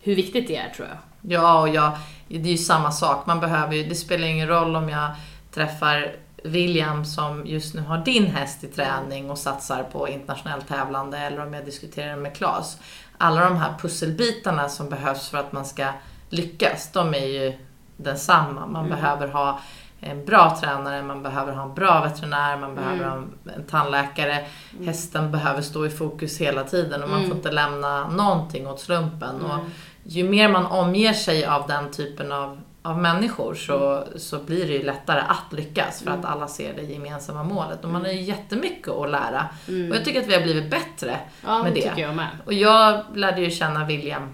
Hur 0.00 0.14
viktigt 0.14 0.48
det 0.48 0.56
är 0.56 0.70
tror 0.70 0.88
jag. 0.88 0.98
Ja, 1.32 1.60
och 1.60 1.68
jag, 1.68 1.92
det 2.28 2.36
är 2.36 2.52
ju 2.52 2.58
samma 2.58 2.90
sak. 2.92 3.26
Man 3.26 3.40
behöver 3.40 3.74
ju, 3.74 3.84
det 3.84 3.94
spelar 3.94 4.26
ingen 4.28 4.48
roll 4.48 4.76
om 4.76 4.88
jag 4.88 5.10
träffar 5.54 6.16
William 6.44 7.04
som 7.04 7.46
just 7.46 7.74
nu 7.74 7.80
har 7.80 7.98
din 7.98 8.26
häst 8.26 8.64
i 8.64 8.66
träning 8.66 9.30
och 9.30 9.38
satsar 9.38 9.82
på 9.82 10.08
internationellt 10.08 10.68
tävlande 10.68 11.18
eller 11.18 11.46
om 11.46 11.54
jag 11.54 11.64
diskuterar 11.64 12.16
med 12.16 12.36
Claes. 12.36 12.78
Alla 13.18 13.44
de 13.44 13.56
här 13.56 13.74
pusselbitarna 13.80 14.68
som 14.68 14.88
behövs 14.88 15.28
för 15.28 15.38
att 15.38 15.52
man 15.52 15.64
ska 15.64 15.86
lyckas, 16.30 16.92
de 16.92 17.14
är 17.14 17.26
ju 17.26 17.52
densamma. 17.96 18.66
Man 18.66 18.84
Mm. 18.86 18.88
behöver 19.00 19.28
ha 19.28 19.60
en 20.00 20.24
bra 20.24 20.56
tränare, 20.60 21.02
man 21.02 21.22
behöver 21.22 21.52
ha 21.52 21.62
en 21.62 21.74
bra 21.74 22.00
veterinär, 22.02 22.56
man 22.56 22.74
behöver 22.74 22.96
Mm. 22.96 23.08
ha 23.08 23.16
en, 23.16 23.30
en 23.54 23.64
tandläkare. 23.64 24.44
Hästen 24.84 25.32
behöver 25.32 25.62
stå 25.62 25.86
i 25.86 25.90
fokus 25.90 26.38
hela 26.40 26.64
tiden 26.64 27.02
och 27.02 27.08
man 27.08 27.18
Mm. 27.18 27.28
får 27.30 27.36
inte 27.36 27.50
lämna 27.52 28.08
någonting 28.08 28.66
åt 28.68 28.80
slumpen. 28.80 29.40
Och 29.40 29.54
Mm. 29.54 29.66
ju 30.04 30.28
mer 30.28 30.48
man 30.48 30.66
omger 30.66 31.12
sig 31.12 31.46
av 31.46 31.66
den 31.66 31.90
typen 31.90 32.32
av, 32.32 32.60
av 32.82 32.98
människor 32.98 33.54
så, 33.54 34.04
så 34.16 34.38
blir 34.38 34.66
det 34.66 34.72
ju 34.72 34.82
lättare 34.82 35.20
att 35.28 35.52
lyckas 35.52 36.02
för 36.02 36.10
att 36.10 36.16
Mm. 36.18 36.30
alla 36.30 36.48
ser 36.48 36.74
det 36.74 36.82
gemensamma 36.82 37.42
målet. 37.42 37.84
Och 37.84 37.90
man 37.90 38.02
har 38.04 38.12
ju 38.12 38.20
jättemycket 38.20 38.88
att 38.88 39.10
lära. 39.10 39.46
Mm. 39.68 39.90
Och 39.90 39.96
jag 39.96 40.04
tycker 40.04 40.20
att 40.20 40.26
vi 40.26 40.34
har 40.34 40.42
blivit 40.42 40.70
bättre. 40.70 41.16
ja, 41.46 41.62
med 41.62 41.72
det 41.74 41.92
jag 41.96 42.14
med. 42.16 42.28
Och 42.46 42.52
jag 42.52 43.04
lärde 43.14 43.40
ju 43.40 43.50
känna 43.50 43.84
William 43.84 44.28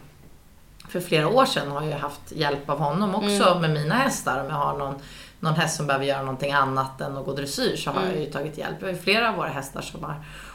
för 0.93 1.01
flera 1.01 1.29
år 1.29 1.45
sedan 1.45 1.71
har 1.71 1.83
ju 1.85 1.93
haft 1.93 2.33
hjälp 2.33 2.71
av 2.71 2.79
honom 2.79 3.15
också 3.15 3.49
Mm. 3.49 3.61
med 3.61 3.71
mina 3.83 3.95
hästar. 3.95 4.41
Om 4.45 4.47
jag 4.49 4.57
har 4.57 4.79
någon, 4.79 4.95
någon 5.41 5.55
häst 5.55 5.77
som 5.77 5.87
behöver 5.87 6.07
göra 6.07 6.21
någonting 6.23 6.53
annat 6.53 7.01
än 7.01 7.17
att 7.17 7.25
gå 7.25 7.33
dressyr 7.35 7.77
så 7.77 7.91
har 7.91 8.01
Mm. 8.03 8.13
jag 8.15 8.21
ju 8.25 8.31
tagit 8.31 8.59
hjälp. 8.59 8.77
Vi 8.81 8.85
har 8.87 8.93
ju 8.93 8.99
flera 8.99 9.29
av 9.31 9.37
våra 9.37 9.49
hästar 9.49 9.81
som 9.81 10.05
har 10.05 10.15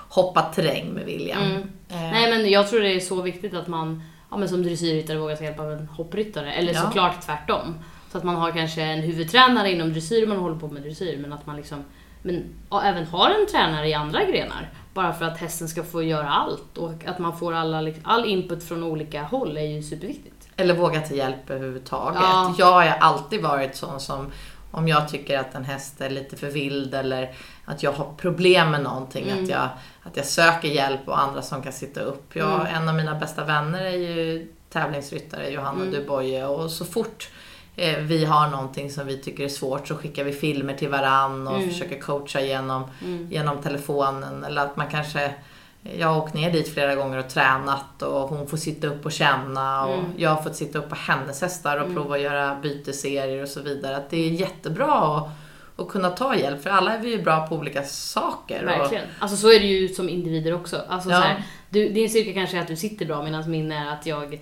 hoppat 0.09 0.53
terräng 0.53 0.89
med 0.89 1.05
William. 1.05 1.41
Mm. 1.43 1.61
Eh, 1.89 2.01
Nej 2.01 2.31
men 2.37 2.49
jag 2.51 2.69
tror 2.69 2.79
det 2.81 2.93
är 2.95 2.99
så 2.99 3.21
viktigt 3.21 3.53
att 3.53 3.67
man 3.67 4.03
ja, 4.31 4.37
men 4.37 4.49
som 4.49 4.63
dressyrryttare 4.63 5.17
vågar 5.17 5.35
ta 5.35 5.43
hjälp 5.43 5.59
av 5.59 5.71
en 5.71 5.87
hoppryttare. 5.87 6.53
Eller 6.53 6.73
Ja. 6.73 6.81
såklart 6.81 7.21
tvärtom. 7.21 7.75
Så 8.11 8.17
att 8.17 8.23
man 8.23 8.35
har 8.35 8.51
kanske 8.51 8.81
en 8.81 8.99
huvudtränare 9.01 9.71
inom 9.71 9.93
dressyr, 9.93 10.27
man 10.27 10.37
håller 10.37 10.59
på 10.59 10.67
med 10.67 10.81
dressyr, 10.83 11.17
men 11.17 11.33
att 11.33 11.45
man 11.45 11.55
liksom 11.55 11.83
men, 12.21 12.43
även 12.83 13.05
har 13.05 13.29
en 13.29 13.47
tränare 13.47 13.87
i 13.87 13.93
andra 13.93 14.23
grenar. 14.25 14.69
Bara 14.93 15.13
för 15.13 15.25
att 15.25 15.37
hästen 15.37 15.67
ska 15.67 15.83
få 15.83 16.03
göra 16.03 16.29
allt 16.29 16.77
och 16.77 17.05
att 17.05 17.19
man 17.19 17.37
får 17.39 17.53
alla, 17.53 17.81
liksom- 17.81 18.05
all 18.05 18.25
input 18.25 18.63
från 18.63 18.83
olika 18.83 19.23
håll 19.23 19.57
är 19.57 19.61
ju 19.61 19.83
superviktigt. 19.83 20.47
Eller 20.55 20.73
våga 20.73 21.01
ta 21.01 21.13
hjälp 21.13 21.49
överhuvudtaget. 21.49 22.21
Ja. 22.23 22.55
Jag 22.57 22.71
har 22.71 22.85
alltid 22.85 23.41
varit 23.41 23.75
sån 23.75 23.99
som 23.99 24.31
om 24.71 24.87
jag 24.87 25.09
tycker 25.09 25.39
att 25.39 25.55
en 25.55 25.65
häst 25.65 26.01
är 26.01 26.09
lite 26.09 26.35
för 26.37 26.47
vild 26.47 26.93
eller 26.95 27.35
att 27.65 27.83
jag 27.83 27.91
har 27.91 28.13
problem 28.17 28.71
med 28.71 28.83
någonting, 28.83 29.29
Mm. 29.29 29.43
att, 29.43 29.49
jag, 29.49 29.69
att 30.03 30.17
jag 30.17 30.25
söker 30.25 30.67
hjälp 30.67 31.07
och 31.07 31.19
andra 31.19 31.41
som 31.41 31.63
kan 31.63 31.71
sitta 31.73 32.01
upp. 32.01 32.35
Jag, 32.35 32.53
Mm. 32.61 32.75
En 32.75 32.89
av 32.89 32.95
mina 32.95 33.15
bästa 33.15 33.43
vänner 33.43 33.85
är 33.85 33.97
ju 33.97 34.47
tävlingsryttare, 34.69 35.49
Johanna 35.49 35.81
Mm. 35.81 35.91
Duboye 35.93 36.45
och 36.45 36.71
så 36.71 36.85
fort 36.85 37.29
eh, 37.77 37.97
vi 37.97 38.25
har 38.25 38.47
någonting 38.49 38.91
som 38.91 39.07
vi 39.07 39.17
tycker 39.17 39.43
är 39.43 39.49
svårt 39.49 39.87
så 39.87 39.95
skickar 39.95 40.23
vi 40.23 40.31
filmer 40.31 40.73
till 40.73 40.89
varann 40.89 41.47
och 41.47 41.55
Mm. 41.57 41.69
försöker 41.69 41.99
coacha 41.99 42.41
genom 42.41 42.83
Mm. 43.05 43.27
genom 43.31 43.57
telefonen 43.61 44.43
eller 44.43 44.61
att 44.61 44.77
man 44.77 44.87
kanske 44.87 45.33
jag 45.97 46.07
har 46.07 46.17
åkt 46.21 46.33
ner 46.33 46.51
dit 46.51 46.73
flera 46.73 46.95
gånger 46.95 47.17
och 47.17 47.29
tränat 47.29 48.01
och 48.01 48.29
hon 48.29 48.47
får 48.47 48.57
sitta 48.57 48.87
upp 48.87 49.05
och 49.05 49.11
känna 49.11 49.85
och 49.85 49.93
Mm. 49.93 50.05
jag 50.17 50.29
har 50.29 50.43
fått 50.43 50.55
sitta 50.55 50.79
upp 50.79 50.89
på 50.89 50.95
hennes 50.95 51.41
hästar 51.41 51.77
och 51.77 51.83
Mm. 51.83 51.95
prova 51.95 52.15
att 52.15 52.21
göra 52.21 52.55
byteserier 52.61 53.41
och 53.43 53.49
så 53.49 53.61
vidare. 53.61 53.97
Att 53.97 54.09
det 54.09 54.17
är 54.17 54.29
jättebra 54.29 55.17
att, 55.17 55.29
att 55.81 55.87
kunna 55.89 56.09
ta 56.09 56.35
hjälp 56.35 56.63
för 56.63 56.69
alla 56.69 56.93
är 56.93 56.99
vi 56.99 57.09
ju 57.09 57.21
bra 57.23 57.47
på 57.47 57.55
olika 57.55 57.83
saker. 57.83 58.61
Och, 58.63 58.69
Verkligen. 58.69 59.03
Alltså 59.19 59.37
så 59.37 59.47
är 59.51 59.59
det 59.59 59.65
ju 59.65 59.87
som 59.87 60.09
individer 60.09 60.53
också. 60.53 60.81
Alltså, 60.89 61.09
Ja. 61.09 61.15
så 61.15 61.21
här, 61.27 61.43
du, 61.69 61.89
din 61.89 62.09
styrka 62.09 62.33
kanske 62.33 62.57
är 62.57 62.61
att 62.61 62.67
du 62.67 62.75
sitter 62.75 63.05
bra 63.05 63.23
medan 63.23 63.51
min 63.51 63.71
är 63.71 63.93
att 63.93 64.05
jag 64.05 64.41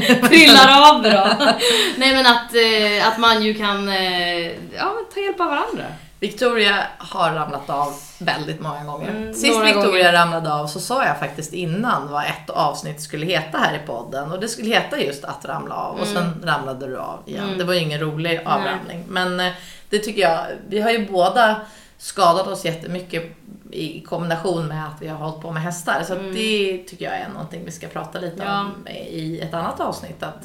trillar 0.28 0.90
av 0.90 1.02
bra. 1.02 1.36
Nej 1.96 2.12
men 2.12 2.26
att, 2.26 2.54
eh, 2.54 3.08
att 3.08 3.18
man 3.18 3.42
ju 3.42 3.54
kan 3.54 3.88
eh, 3.88 4.46
ja, 4.76 4.94
ta 5.14 5.20
hjälp 5.20 5.40
av 5.40 5.46
varandra. 5.46 5.84
Victoria 6.20 6.86
har 6.98 7.30
ramlat 7.30 7.70
av 7.70 7.94
väldigt 8.18 8.60
många 8.60 8.84
gånger. 8.84 9.10
Mm, 9.10 9.34
Sist 9.34 9.64
Victoria 9.64 9.82
gånger. 9.82 10.12
ramlade 10.12 10.54
av 10.54 10.66
så 10.66 10.80
sa 10.80 11.04
jag 11.04 11.18
faktiskt 11.18 11.52
innan 11.52 12.10
vad 12.10 12.24
ett 12.24 12.50
avsnitt 12.50 13.00
skulle 13.02 13.26
heta 13.26 13.58
här 13.58 13.74
i 13.74 13.86
podden 13.86 14.32
och 14.32 14.40
det 14.40 14.48
skulle 14.48 14.68
heta 14.68 14.98
just 14.98 15.24
att 15.24 15.44
ramla 15.44 15.74
av 15.74 16.00
och 16.00 16.06
sen 16.06 16.42
ramlade 16.44 16.86
du 16.86 16.98
av 16.98 17.22
igen. 17.26 17.44
Mm. 17.44 17.58
Det 17.58 17.64
var 17.64 17.74
ju 17.74 17.80
ingen 17.80 18.00
rolig 18.00 18.40
avramning. 18.46 19.04
Men 19.08 19.40
eh, 19.40 19.52
det 19.90 19.98
tycker 19.98 20.22
jag, 20.22 20.40
vi 20.68 20.80
har 20.80 20.90
ju 20.90 21.06
båda 21.10 21.60
skadat 21.98 22.46
oss 22.46 22.64
jättemycket 22.64 23.36
i 23.74 24.00
kombination 24.00 24.66
med 24.66 24.86
att 24.86 25.02
vi 25.02 25.08
har 25.08 25.16
hållit 25.16 25.40
på 25.42 25.52
med 25.52 25.62
hästar. 25.62 26.02
Så 26.06 26.14
Mm. 26.14 26.34
det 26.34 26.78
tycker 26.86 27.04
jag 27.04 27.14
är 27.14 27.28
någonting 27.28 27.64
vi 27.64 27.70
ska 27.70 27.86
prata 27.88 28.18
lite 28.20 28.42
Ja. 28.44 28.60
om 28.60 28.88
i 28.88 29.40
ett 29.42 29.54
annat 29.54 29.80
avsnitt. 29.80 30.22
Att 30.22 30.44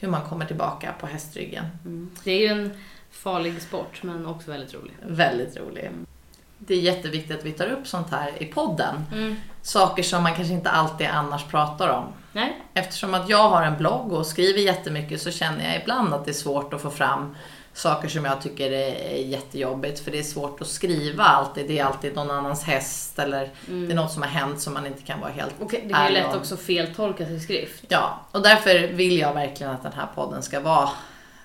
Hur 0.00 0.08
man 0.08 0.22
kommer 0.28 0.46
tillbaka 0.46 0.94
på 1.00 1.06
hästryggen. 1.06 1.64
Det 2.24 2.30
är 2.32 2.38
ju 2.40 2.46
en 2.46 2.70
farlig 3.10 3.62
sport 3.62 4.02
men 4.02 4.26
också 4.26 4.50
väldigt 4.50 4.74
rolig. 4.74 4.92
Väldigt 5.06 5.56
rolig. 5.56 5.90
Det 6.58 6.74
är 6.74 6.80
jätteviktigt 6.80 7.38
att 7.38 7.44
vi 7.44 7.52
tar 7.52 7.66
upp 7.66 7.86
sånt 7.86 8.10
här 8.10 8.42
i 8.42 8.44
podden. 8.46 8.96
Mm. 9.12 9.36
Saker 9.62 10.02
som 10.02 10.22
man 10.22 10.34
kanske 10.34 10.54
inte 10.54 10.70
alltid 10.70 11.06
annars 11.06 11.44
pratar 11.44 11.88
om. 11.88 12.04
Nej? 12.32 12.60
Eftersom 12.74 13.14
att 13.14 13.28
jag 13.28 13.48
har 13.48 13.62
en 13.62 13.76
blogg 13.78 14.12
och 14.12 14.26
skriver 14.26 14.60
jättemycket 14.60 15.22
så 15.22 15.30
känner 15.30 15.64
jag 15.72 15.82
ibland 15.82 16.14
att 16.14 16.24
det 16.24 16.30
är 16.30 16.32
svårt 16.32 16.72
att 16.74 16.80
få 16.82 16.90
fram 16.90 17.34
saker 17.74 18.08
som 18.08 18.24
jag 18.24 18.40
tycker 18.42 18.70
är 18.72 19.16
jättejobbigt. 19.16 20.00
För 20.00 20.10
det 20.10 20.18
är 20.18 20.22
svårt 20.22 20.60
att 20.60 20.66
skriva 20.66 21.24
alltid. 21.24 21.68
Det 21.68 21.78
är 21.78 21.84
alltid 21.84 22.14
någon 22.14 22.30
annans 22.30 22.62
häst 22.64 23.18
eller 23.18 23.50
det 23.66 23.92
är 23.92 23.94
något 23.96 24.12
som 24.12 24.22
har 24.22 24.28
hänt 24.28 24.60
som 24.60 24.74
man 24.74 24.86
inte 24.86 25.02
kan 25.02 25.20
vara 25.20 25.30
helt 25.30 25.54
Och 25.60 25.70
det 25.70 25.92
är 25.94 26.10
lätt 26.10 26.26
om. 26.26 26.38
också 26.38 26.56
feltolkas 26.56 27.28
i 27.28 27.40
skrift. 27.40 27.84
Ja, 27.88 28.20
och 28.30 28.42
därför 28.42 28.78
vill 28.92 29.18
jag 29.18 29.34
verkligen 29.34 29.72
att 29.72 29.82
den 29.82 29.92
här 29.92 30.06
podden 30.14 30.42
ska 30.42 30.60
vara 30.60 30.88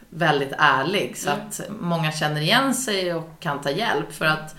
väldigt 0.10 0.54
ärlig 0.58 1.18
så 1.18 1.30
Mm. 1.30 1.42
att 1.48 1.62
många 1.80 2.12
känner 2.12 2.42
igen 2.42 2.74
sig 2.74 3.14
och 3.14 3.30
kan 3.40 3.62
ta 3.62 3.70
hjälp. 3.72 4.14
För 4.14 4.26
att 4.26 4.56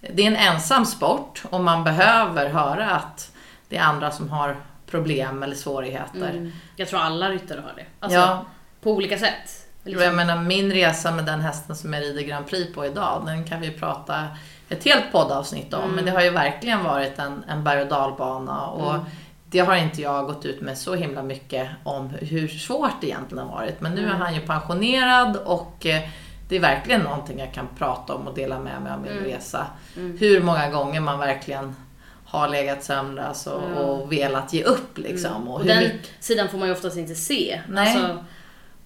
det 0.00 0.22
är 0.22 0.26
en 0.26 0.36
ensam 0.36 0.86
sport 0.86 1.42
och 1.50 1.60
man 1.60 1.84
behöver 1.84 2.48
höra 2.48 2.90
att 2.90 3.32
det 3.68 3.76
är 3.76 3.82
andra 3.82 4.10
som 4.10 4.28
har 4.28 4.56
problem 4.86 5.42
eller 5.42 5.54
svårigheter. 5.56 6.30
Mm. 6.30 6.52
Jag 6.76 6.88
tror 6.88 7.00
alla 7.00 7.28
ryttare 7.30 7.60
har 7.60 7.72
det. 7.76 7.84
Alltså, 8.00 8.18
Ja, 8.18 8.44
På 8.82 8.90
olika 8.92 9.18
sätt. 9.18 9.66
Liksom. 9.84 10.04
jag 10.04 10.14
menar 10.14 10.36
min 10.42 10.72
resa 10.72 11.10
med 11.12 11.24
den 11.24 11.40
hästen 11.40 11.76
som 11.76 11.92
jag 11.92 12.02
rider 12.02 12.22
Grand 12.22 12.46
Prix 12.46 12.74
på 12.74 12.86
idag, 12.86 13.22
den 13.26 13.44
kan 13.44 13.60
vi 13.60 13.70
prata 13.70 14.26
ett 14.68 14.84
helt 14.84 15.12
poddavsnitt 15.12 15.74
om. 15.74 15.82
Mm. 15.82 15.94
Men 15.96 16.04
det 16.04 16.10
har 16.10 16.22
ju 16.22 16.30
verkligen 16.30 16.84
varit 16.84 17.18
en, 17.18 17.44
en 17.48 17.64
berg 17.64 17.82
och 17.82 17.88
dalbana. 17.88 18.66
Och 18.66 18.94
Mm. 18.94 19.06
det 19.44 19.58
har 19.58 19.76
inte 19.76 20.02
jag 20.02 20.26
gått 20.26 20.44
ut 20.46 20.60
med 20.60 20.78
så 20.78 20.94
himla 20.94 21.22
mycket 21.22 21.68
om 21.84 22.08
hur 22.20 22.48
svårt 22.48 23.00
det 23.00 23.06
egentligen 23.06 23.44
har 23.48 23.54
varit. 23.56 23.80
Men 23.80 23.92
nu 23.94 24.00
är 24.00 24.06
Mm. 24.06 24.20
han 24.20 24.34
ju 24.34 24.40
pensionerad 24.40 25.36
och 25.36 25.86
eh, 25.86 26.02
det 26.48 26.56
är 26.56 26.60
verkligen 26.60 27.00
någonting 27.00 27.38
jag 27.38 27.54
kan 27.54 27.68
prata 27.78 28.14
om 28.14 28.28
och 28.28 28.34
dela 28.34 28.58
med 28.58 28.82
mig 28.82 28.92
av 28.92 29.00
min 29.00 29.12
Mm. 29.12 29.24
resa. 29.24 29.66
Mm. 29.96 30.18
Hur 30.18 30.42
många 30.42 30.70
gånger 30.70 31.00
man 31.00 31.18
verkligen 31.18 31.76
har 32.24 32.48
legat 32.48 32.84
sömnlös 32.84 33.46
och, 33.46 33.62
och 33.76 34.12
velat 34.12 34.52
ge 34.52 34.62
upp 34.64 34.98
liksom. 34.98 35.34
Mm. 35.36 35.48
Och, 35.48 35.60
Och 35.60 35.66
den 35.66 35.78
mycket, 35.78 36.10
sidan 36.20 36.48
får 36.48 36.58
man 36.58 36.68
ju 36.68 36.74
oftast 36.74 36.96
inte 36.96 37.14
se. 37.14 37.60
Nej. 37.68 37.96
Alltså, 37.96 38.24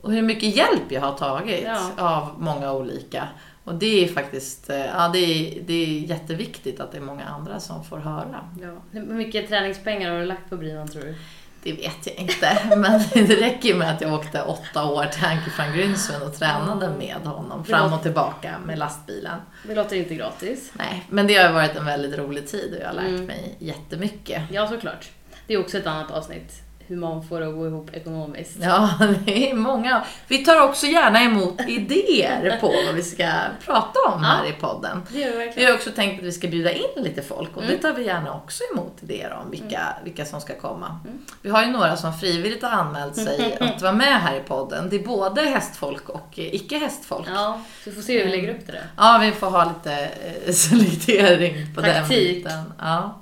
och 0.04 0.12
hur 0.12 0.22
mycket 0.22 0.56
hjälp 0.56 0.82
jag 0.88 1.00
har 1.00 1.12
tagit 1.12 1.64
Ja. 1.66 1.90
av 1.96 2.28
många 2.38 2.72
olika. 2.72 3.28
Och 3.64 3.74
det 3.74 4.04
är 4.04 4.08
faktiskt 4.08 4.70
eh, 4.70 4.76
ja, 4.86 5.08
det 5.12 5.18
är, 5.18 5.62
det 5.66 5.72
är 5.74 5.86
jätteviktigt 6.00 6.80
att 6.80 6.92
det 6.92 6.98
är 6.98 7.02
många 7.02 7.24
andra 7.24 7.60
som 7.60 7.84
får 7.84 7.98
höra. 7.98 8.40
ja. 8.62 8.68
Hur 8.90 9.02
mycket 9.06 9.48
träningspengar 9.48 10.10
har 10.12 10.18
du 10.20 10.26
lagt 10.26 10.50
på 10.50 10.56
Briman 10.56 10.88
tror 10.88 11.02
du? 11.02 11.14
Det 11.62 11.72
vet 11.72 12.06
jag 12.06 12.16
inte, 12.16 12.58
men 12.76 13.00
det 13.26 13.36
räcker 13.36 13.68
ju 13.68 13.74
med 13.74 13.90
att 13.94 14.00
jag 14.00 14.12
åkte 14.14 14.42
åtta 14.42 14.84
år 14.84 15.04
till 15.04 15.24
Anke 15.24 15.50
van 15.58 15.72
Grinsven 15.76 16.22
och 16.22 16.34
tränade 16.38 16.90
med 16.98 17.16
honom 17.24 17.64
fram 17.64 17.92
och 17.92 18.02
tillbaka 18.02 18.54
med 18.66 18.78
lastbilen. 18.78 19.38
Det 19.68 19.74
låter 19.74 19.96
inte 19.96 20.14
gratis. 20.14 20.72
Nej, 20.74 21.04
men 21.10 21.26
det 21.26 21.34
har 21.34 21.52
varit 21.52 21.76
en 21.76 21.84
väldigt 21.84 22.18
rolig 22.18 22.48
tid 22.48 22.74
och 22.74 22.80
jag 22.82 22.86
har 22.88 22.94
lärt 22.94 23.08
Mm. 23.08 23.24
mig 23.26 23.54
jättemycket. 23.58 24.42
Ja, 24.50 24.68
såklart. 24.68 25.10
Det 25.46 25.54
är 25.54 25.60
också 25.60 25.78
ett 25.78 25.86
annat 25.86 26.10
avsnitt. 26.10 26.52
Hur 26.86 26.96
man 26.96 27.22
får 27.28 27.40
det 27.40 27.48
att 27.48 27.54
gå 27.54 27.66
ihop 27.66 27.90
ekonomiskt. 27.94 28.56
Ja, 28.60 28.90
det 29.24 29.50
är 29.50 29.54
många. 29.54 30.04
Vi 30.28 30.38
tar 30.44 30.60
också 30.68 30.86
gärna 30.86 31.22
emot 31.22 31.60
idéer 31.68 32.58
på 32.60 32.66
vad 32.86 32.94
vi 32.94 33.02
ska 33.02 33.28
prata 33.64 33.98
om 34.14 34.22
här 34.24 34.46
i 34.48 34.52
podden. 34.52 35.02
Det 35.08 35.52
vi 35.56 35.64
har 35.64 35.74
också 35.74 35.90
tänkt 35.90 36.18
att 36.18 36.24
vi 36.26 36.32
ska 36.32 36.48
bjuda 36.48 36.72
in 36.72 37.02
lite 37.02 37.22
folk 37.22 37.56
och 37.56 37.62
Mm. 37.62 37.76
det 37.76 37.82
tar 37.82 37.92
vi 37.94 38.04
gärna 38.06 38.34
också 38.34 38.62
emot 38.72 38.96
idéer 39.02 39.38
om 39.44 39.50
vilka, 39.50 39.80
vilka 40.04 40.24
som 40.24 40.40
ska 40.40 40.54
komma. 40.54 40.98
Vi 41.42 41.50
har 41.50 41.64
ju 41.64 41.70
några 41.70 41.96
som 41.96 42.18
frivilligt 42.18 42.62
har 42.62 42.70
anmält 42.70 43.14
sig 43.16 43.56
att 43.60 43.82
vara 43.82 43.92
med 43.92 44.20
här 44.20 44.36
i 44.36 44.40
podden. 44.40 44.88
Det 44.90 44.96
är 44.96 45.04
både 45.06 45.42
hästfolk 45.42 46.08
och 46.08 46.38
eh, 46.38 46.54
icke-hästfolk. 46.54 47.26
Ja. 47.28 47.34
Ja, 47.34 47.60
vi 47.84 47.92
får 47.92 48.02
se 48.02 48.18
hur 48.18 48.24
vi 48.24 48.30
lägger 48.30 48.54
upp 48.54 48.66
det 48.66 48.72
där. 48.72 49.18
vi 49.20 49.32
får 49.32 49.50
ha 49.50 49.64
lite 49.64 50.08
eh, 50.46 50.52
selektering 50.98 51.74
på 51.74 51.80
den 51.80 51.94
Taktik. 51.94 52.44
biten. 52.44 52.72
Ja. 52.80 53.20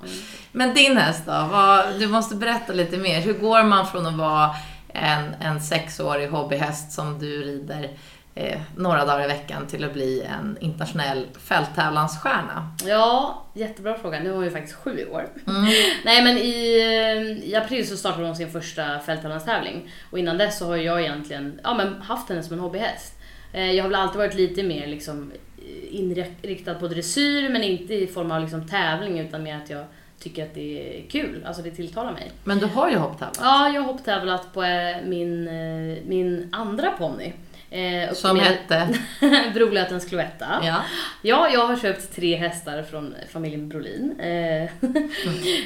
Men 0.55 0.73
din 0.73 0.97
häst 0.97 1.23
då? 1.25 1.31
Vad, 1.51 1.99
du 1.99 2.07
måste 2.07 2.35
berätta 2.35 2.73
lite 2.73 2.97
mer. 2.97 3.21
Hur 3.21 3.33
går 3.33 3.63
man 3.63 3.87
från 3.87 4.05
att 4.05 4.17
vara 4.17 4.49
en, 4.87 5.33
en 5.41 5.61
sexårig 5.61 6.29
hobbyhäst 6.29 6.91
som 6.91 7.19
du 7.19 7.43
rider 7.43 7.89
eh, 8.35 8.59
några 8.77 9.05
dagar 9.05 9.23
i 9.23 9.27
veckan 9.27 9.67
till 9.67 9.83
att 9.83 9.93
bli 9.93 10.21
en 10.21 10.57
internationell 10.59 11.27
fälttävlansstjärna? 11.39 12.75
Ja, 12.85 13.43
jättebra 13.53 13.97
fråga. 13.97 14.19
Nu 14.19 14.31
hon 14.31 14.43
ju 14.43 14.51
faktiskt 14.51 14.75
sju 14.75 14.99
i 14.99 15.05
år. 15.05 15.29
Mm. 15.47 15.63
Nej 16.05 16.23
men 16.23 16.37
i, 16.37 16.79
eh, 16.81 17.49
i 17.49 17.55
april 17.55 17.87
så 17.87 17.97
startade 17.97 18.25
hon 18.25 18.35
sin 18.35 18.51
första 18.51 18.99
fälttävlanstävling. 18.99 19.91
Och 20.11 20.19
innan 20.19 20.37
dess 20.37 20.57
så 20.59 20.65
har 20.65 20.77
jag 20.77 21.01
egentligen 21.01 21.59
ja, 21.63 21.73
men 21.73 22.01
haft 22.01 22.29
henne 22.29 22.43
som 22.43 22.53
en 22.53 22.59
hobbyhäst. 22.59 23.13
Eh, 23.53 23.71
Jag 23.71 23.83
har 23.83 23.89
väl 23.89 23.99
alltid 23.99 24.17
varit 24.17 24.35
lite 24.35 24.63
mer 24.63 24.87
liksom 24.87 25.31
eh, 25.57 25.95
inriktad 25.95 26.73
på 26.73 26.87
dressyr 26.87 27.49
men 27.49 27.63
inte 27.63 27.93
i 27.93 28.07
form 28.07 28.31
av 28.31 28.41
liksom 28.41 28.67
tävling 28.67 29.19
utan 29.19 29.43
mer 29.43 29.57
att 29.57 29.69
jag 29.69 29.85
tycker 30.23 30.43
att 30.43 30.53
det 30.53 30.97
är 30.99 31.09
kul. 31.09 31.43
Alltså 31.45 31.61
det 31.61 31.71
tilltalar 31.71 32.11
mig. 32.11 32.31
Men 32.43 32.59
du 32.59 32.65
har 32.65 32.89
ju 32.89 32.95
hopptävlat. 32.97 33.39
Ja, 33.41 33.69
jag 33.69 33.81
har 33.81 33.87
hopptävlat 33.93 34.53
på 34.53 34.63
eh, 34.63 34.95
min, 35.05 35.47
eh, 35.47 35.97
min 36.05 36.49
andra 36.51 36.91
ponny. 36.91 37.33
Eh, 37.69 38.13
Som 38.13 38.37
med 38.37 38.45
hette? 38.45 38.87
Brolötens 39.53 40.05
Cloetta. 40.05 40.47
Ja. 40.63 40.75
Ja, 41.21 41.49
jag 41.53 41.67
har 41.67 41.77
köpt 41.77 42.15
tre 42.15 42.35
hästar 42.35 42.83
från 42.83 43.15
familjen 43.29 43.69
Brolin. 43.69 44.19
Eh, 44.19 44.69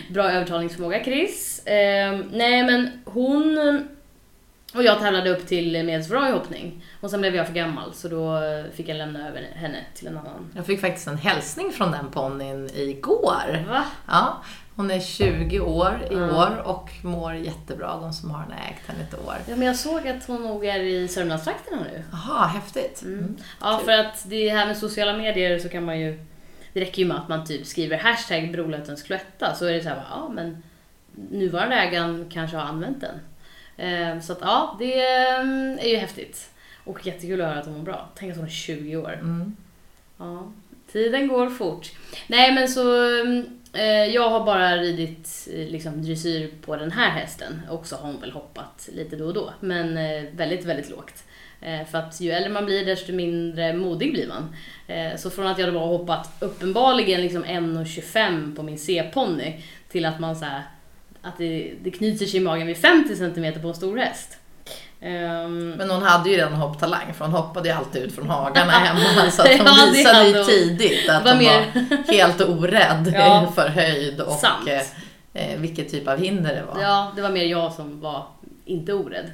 bra 0.14 0.32
övertalningsförmåga, 0.32 1.04
Chris. 1.04 1.66
Eh, 1.66 2.20
nej, 2.32 2.64
men 2.64 2.90
hon 3.06 3.58
och 4.76 4.84
jag 4.84 5.00
tävlade 5.00 5.30
upp 5.30 5.48
till 5.48 5.84
medelsvara 5.86 6.30
i 6.30 6.32
hoppning. 6.32 6.84
Och 7.02 7.10
sen 7.10 7.22
blev 7.22 7.36
jag 7.36 7.48
för 7.48 7.54
gammal 7.54 7.94
så 7.94 8.08
då 8.08 8.40
fick 8.74 8.90
jag 8.90 8.98
lämna 8.98 9.28
över 9.30 9.42
henne 9.54 9.78
till 9.94 10.08
en 10.08 10.18
annan. 10.18 10.52
Jag 10.56 10.66
fick 10.66 10.82
faktiskt 10.82 11.08
en 11.08 11.18
hälsning 11.18 11.72
från 11.72 11.92
den 11.92 12.12
ponnyn 12.12 12.70
igår. 12.74 13.66
Va? 13.70 13.84
Ja, 14.08 14.44
hon 14.76 14.92
är 14.92 15.00
20 15.00 15.60
år 15.60 16.00
i 16.12 16.14
Mm. 16.14 16.36
år 16.36 16.62
och 16.66 16.90
mår 17.02 17.34
jättebra, 17.34 17.98
de 18.02 18.14
som 18.14 18.32
har 18.32 18.42
henne 18.42 18.56
ägt 18.70 18.88
henne 18.88 19.00
ett 19.04 19.14
år. 19.28 19.36
Ja, 19.48 19.56
men 19.56 19.68
jag 19.68 19.76
såg 19.76 20.08
att 20.08 20.28
hon 20.28 20.44
nog 20.44 20.66
är 20.66 20.80
i 20.80 21.08
Sörmlandstrakterna 21.08 21.78
nu. 21.92 22.04
Jaha, 22.12 22.46
häftigt. 22.48 23.02
Mm. 23.02 23.36
Ja, 23.62 23.78
Kul. 23.78 23.86
för 23.86 23.92
att 23.94 24.30
det 24.30 24.50
här 24.50 24.66
med 24.68 24.78
sociala 24.78 25.14
medier 25.18 25.60
så 25.60 25.70
kan 25.70 25.86
man 25.86 26.00
ju... 26.00 26.20
Det 26.74 26.80
räcker 26.82 27.00
ju 27.02 27.08
med 27.08 27.18
att 27.18 27.30
man 27.30 27.46
typ 27.46 27.66
skriver 27.68 27.98
hashtag 27.98 28.52
Brolötens 28.52 29.06
så 29.56 29.66
är 29.66 29.74
det 29.74 29.84
så 29.84 29.90
här, 29.90 30.04
ja 30.10 30.30
men 30.34 30.64
nuvarande 31.32 31.76
ägaren 31.76 32.26
kanske 32.34 32.58
har 32.58 32.64
använt 32.66 33.02
den. 33.02 33.20
Eh, 33.78 34.20
Så 34.20 34.34
att 34.34 34.40
ja, 34.42 34.76
det 34.80 35.00
eh, 35.00 35.86
är 35.86 35.90
ju 35.90 35.98
häftigt. 35.98 36.50
Och 36.84 37.06
jättekul 37.08 37.42
att 37.42 37.48
höra 37.48 37.60
att 37.60 37.66
hon 37.66 37.78
mår 37.78 37.84
bra. 37.84 38.10
Tänk 38.16 38.32
att 38.32 38.38
hon 38.38 38.46
är 38.46 38.52
20 38.52 38.98
år. 38.98 39.14
Mm. 39.14 39.56
Ja, 40.18 40.52
tiden 40.92 41.28
går 41.28 41.50
fort. 41.50 41.92
Nej 42.28 42.54
men 42.54 42.68
så, 42.68 43.06
eh, 43.74 44.06
jag 44.14 44.30
har 44.30 44.46
bara 44.46 44.78
ridit 44.78 45.48
eh, 45.54 45.68
liksom, 45.68 46.04
dressyr 46.04 46.52
på 46.66 46.76
den 46.76 46.92
här 46.92 47.10
hästen 47.10 47.62
och 47.70 47.88
så 47.88 47.96
har 47.96 48.08
hon 48.08 48.22
väl 48.22 48.32
hoppat 48.32 48.90
lite 48.94 49.16
då 49.16 49.26
och 49.26 49.34
då. 49.34 49.54
Men 49.60 49.98
eh, 49.98 50.24
väldigt, 50.32 50.66
väldigt 50.66 50.90
lågt. 50.90 51.24
För 51.92 51.98
att 51.98 52.22
ju 52.22 52.32
äldre 52.32 52.52
man 52.52 52.66
blir 52.66 52.86
desto 52.86 53.14
mindre 53.14 53.74
modig 53.74 54.12
blir 54.14 54.28
man. 54.28 54.56
Så 55.18 55.30
från 55.30 55.48
att 55.48 55.60
jag 55.60 55.74
då 55.74 55.80
har 55.80 55.88
hoppat 55.88 56.30
uppenbarligen 56.40 57.22
liksom 57.22 57.46
1,25 57.46 58.56
på 58.56 58.64
min 58.64 58.78
C-ponny 58.78 59.62
till 59.90 60.06
att 60.06 60.20
man 60.20 60.36
så 60.36 60.46
här, 60.46 60.62
att 61.28 61.38
det, 61.38 61.74
det 61.84 61.92
knyter 61.92 62.26
sig 62.26 62.40
i 62.40 62.44
magen 62.44 62.68
vid 62.68 62.78
50 62.78 63.16
cm 63.16 63.62
på 63.62 63.68
en 63.68 63.74
stor 63.76 63.98
häst. 63.98 64.38
Ehm, 65.02 65.70
Men 65.72 65.90
hon 65.90 66.04
hade 66.04 66.30
ju 66.30 66.38
redan 66.38 66.54
hopptalang 66.54 67.14
för 67.14 67.26
hon 67.26 67.34
hoppade 67.34 67.70
ju 67.70 67.76
alltid 67.76 68.04
ut 68.04 68.16
från 68.16 68.30
hagarna 68.30 68.72
hemma 68.72 69.32
så 69.32 69.42
att 69.42 69.48
hon 69.48 69.66
Ja, 69.66 69.90
visade 69.94 70.28
ju 70.28 70.44
tidigt 70.44 71.10
att 71.10 71.24
Var 71.24 71.32
hon 71.32 71.40
mer- 71.44 71.88
var 71.90 72.14
helt 72.14 72.42
orädd 72.42 73.12
Ja. 73.16 73.52
för 73.56 73.68
höjd 73.68 74.22
och 74.22 74.32
Sant. 74.34 74.68
eh, 75.34 75.52
eh, 75.54 75.60
vilket 75.60 75.90
typ 75.92 76.08
av 76.08 76.18
hinder 76.20 76.56
det 76.56 76.64
var. 76.74 76.82
Ja, 76.84 77.12
det 77.16 77.22
var 77.22 77.30
mer 77.30 77.46
jag 77.46 77.74
som 77.74 78.02
var 78.02 78.26
inte 78.66 78.94
orädd. 78.94 79.32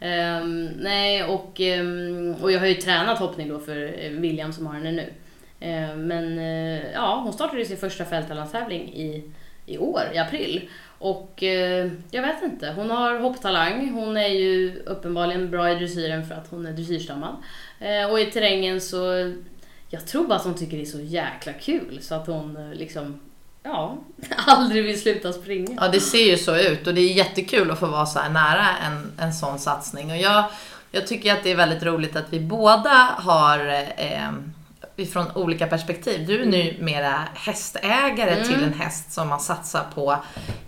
Ehm, 0.00 0.64
nej, 0.66 1.24
och, 1.24 1.60
ehm, 1.60 2.34
och 2.42 2.52
jag 2.52 2.60
har 2.60 2.66
ju 2.66 2.74
tränat 2.74 3.18
hoppning 3.18 3.48
då 3.48 3.58
för 3.58 3.76
eh, 4.04 4.10
William 4.10 4.52
som 4.52 4.66
har 4.66 4.74
henne 4.74 4.92
nu. 4.92 5.12
Ehm, 5.60 6.06
men 6.06 6.38
eh, 6.38 6.90
ja, 6.94 7.20
hon 7.24 7.32
startade 7.32 7.64
sin 7.64 7.76
första 7.76 8.04
fälttävlanstävling 8.04 8.82
i, 8.94 9.24
i 9.66 9.78
år, 9.78 10.02
i 10.14 10.18
april. 10.18 10.68
Och 10.98 11.42
eh, 11.42 11.90
jag 12.10 12.22
vet 12.22 12.42
inte, 12.42 12.72
hon 12.76 12.90
har 12.90 13.18
hopptalang. 13.18 13.90
Hon 13.90 14.16
är 14.16 14.28
ju 14.28 14.82
uppenbarligen 14.86 15.50
bra 15.50 15.70
i 15.70 15.74
dressyren 15.74 16.26
för 16.26 16.34
att 16.34 16.50
hon 16.50 16.66
är 16.66 16.72
dressyrstammad. 16.72 17.36
Eh, 17.80 18.10
och 18.10 18.20
i 18.20 18.26
terrängen 18.26 18.80
så, 18.80 19.32
jag 19.88 20.06
tror 20.06 20.26
bara 20.26 20.38
att 20.38 20.44
hon 20.44 20.54
tycker 20.54 20.76
det 20.76 20.82
är 20.82 20.86
så 20.86 21.00
jäkla 21.00 21.52
kul 21.52 21.98
så 22.02 22.14
att 22.14 22.26
hon 22.26 22.56
eh, 22.56 22.78
liksom, 22.78 23.20
ja, 23.62 23.98
aldrig 24.46 24.84
vill 24.84 25.00
sluta 25.00 25.32
springa. 25.32 25.78
Ja, 25.80 25.88
det 25.88 26.00
ser 26.00 26.30
ju 26.30 26.36
så 26.36 26.56
ut 26.56 26.86
och 26.86 26.94
det 26.94 27.00
är 27.00 27.12
jättekul 27.12 27.70
att 27.70 27.78
få 27.78 27.86
vara 27.86 28.06
så 28.06 28.18
här 28.18 28.30
nära 28.30 28.66
en, 28.86 29.12
en 29.18 29.32
sån 29.32 29.58
satsning. 29.58 30.10
Och 30.10 30.16
jag, 30.16 30.44
jag 30.90 31.06
tycker 31.06 31.32
att 31.32 31.42
det 31.42 31.52
är 31.52 31.56
väldigt 31.56 31.82
roligt 31.82 32.16
att 32.16 32.32
vi 32.32 32.40
båda 32.40 33.14
har 33.18 33.68
eh, 33.96 34.30
eh, 34.98 35.06
från 35.06 35.26
olika 35.36 35.66
perspektiv. 35.66 36.26
Du 36.26 36.42
är 36.42 36.46
nu 36.46 36.76
mera 36.80 37.24
hästägare 37.34 38.30
Mm. 38.30 38.48
till 38.48 38.64
en 38.64 38.72
häst 38.74 39.12
som 39.12 39.28
man 39.28 39.40
satsar 39.40 39.84
på 39.94 40.16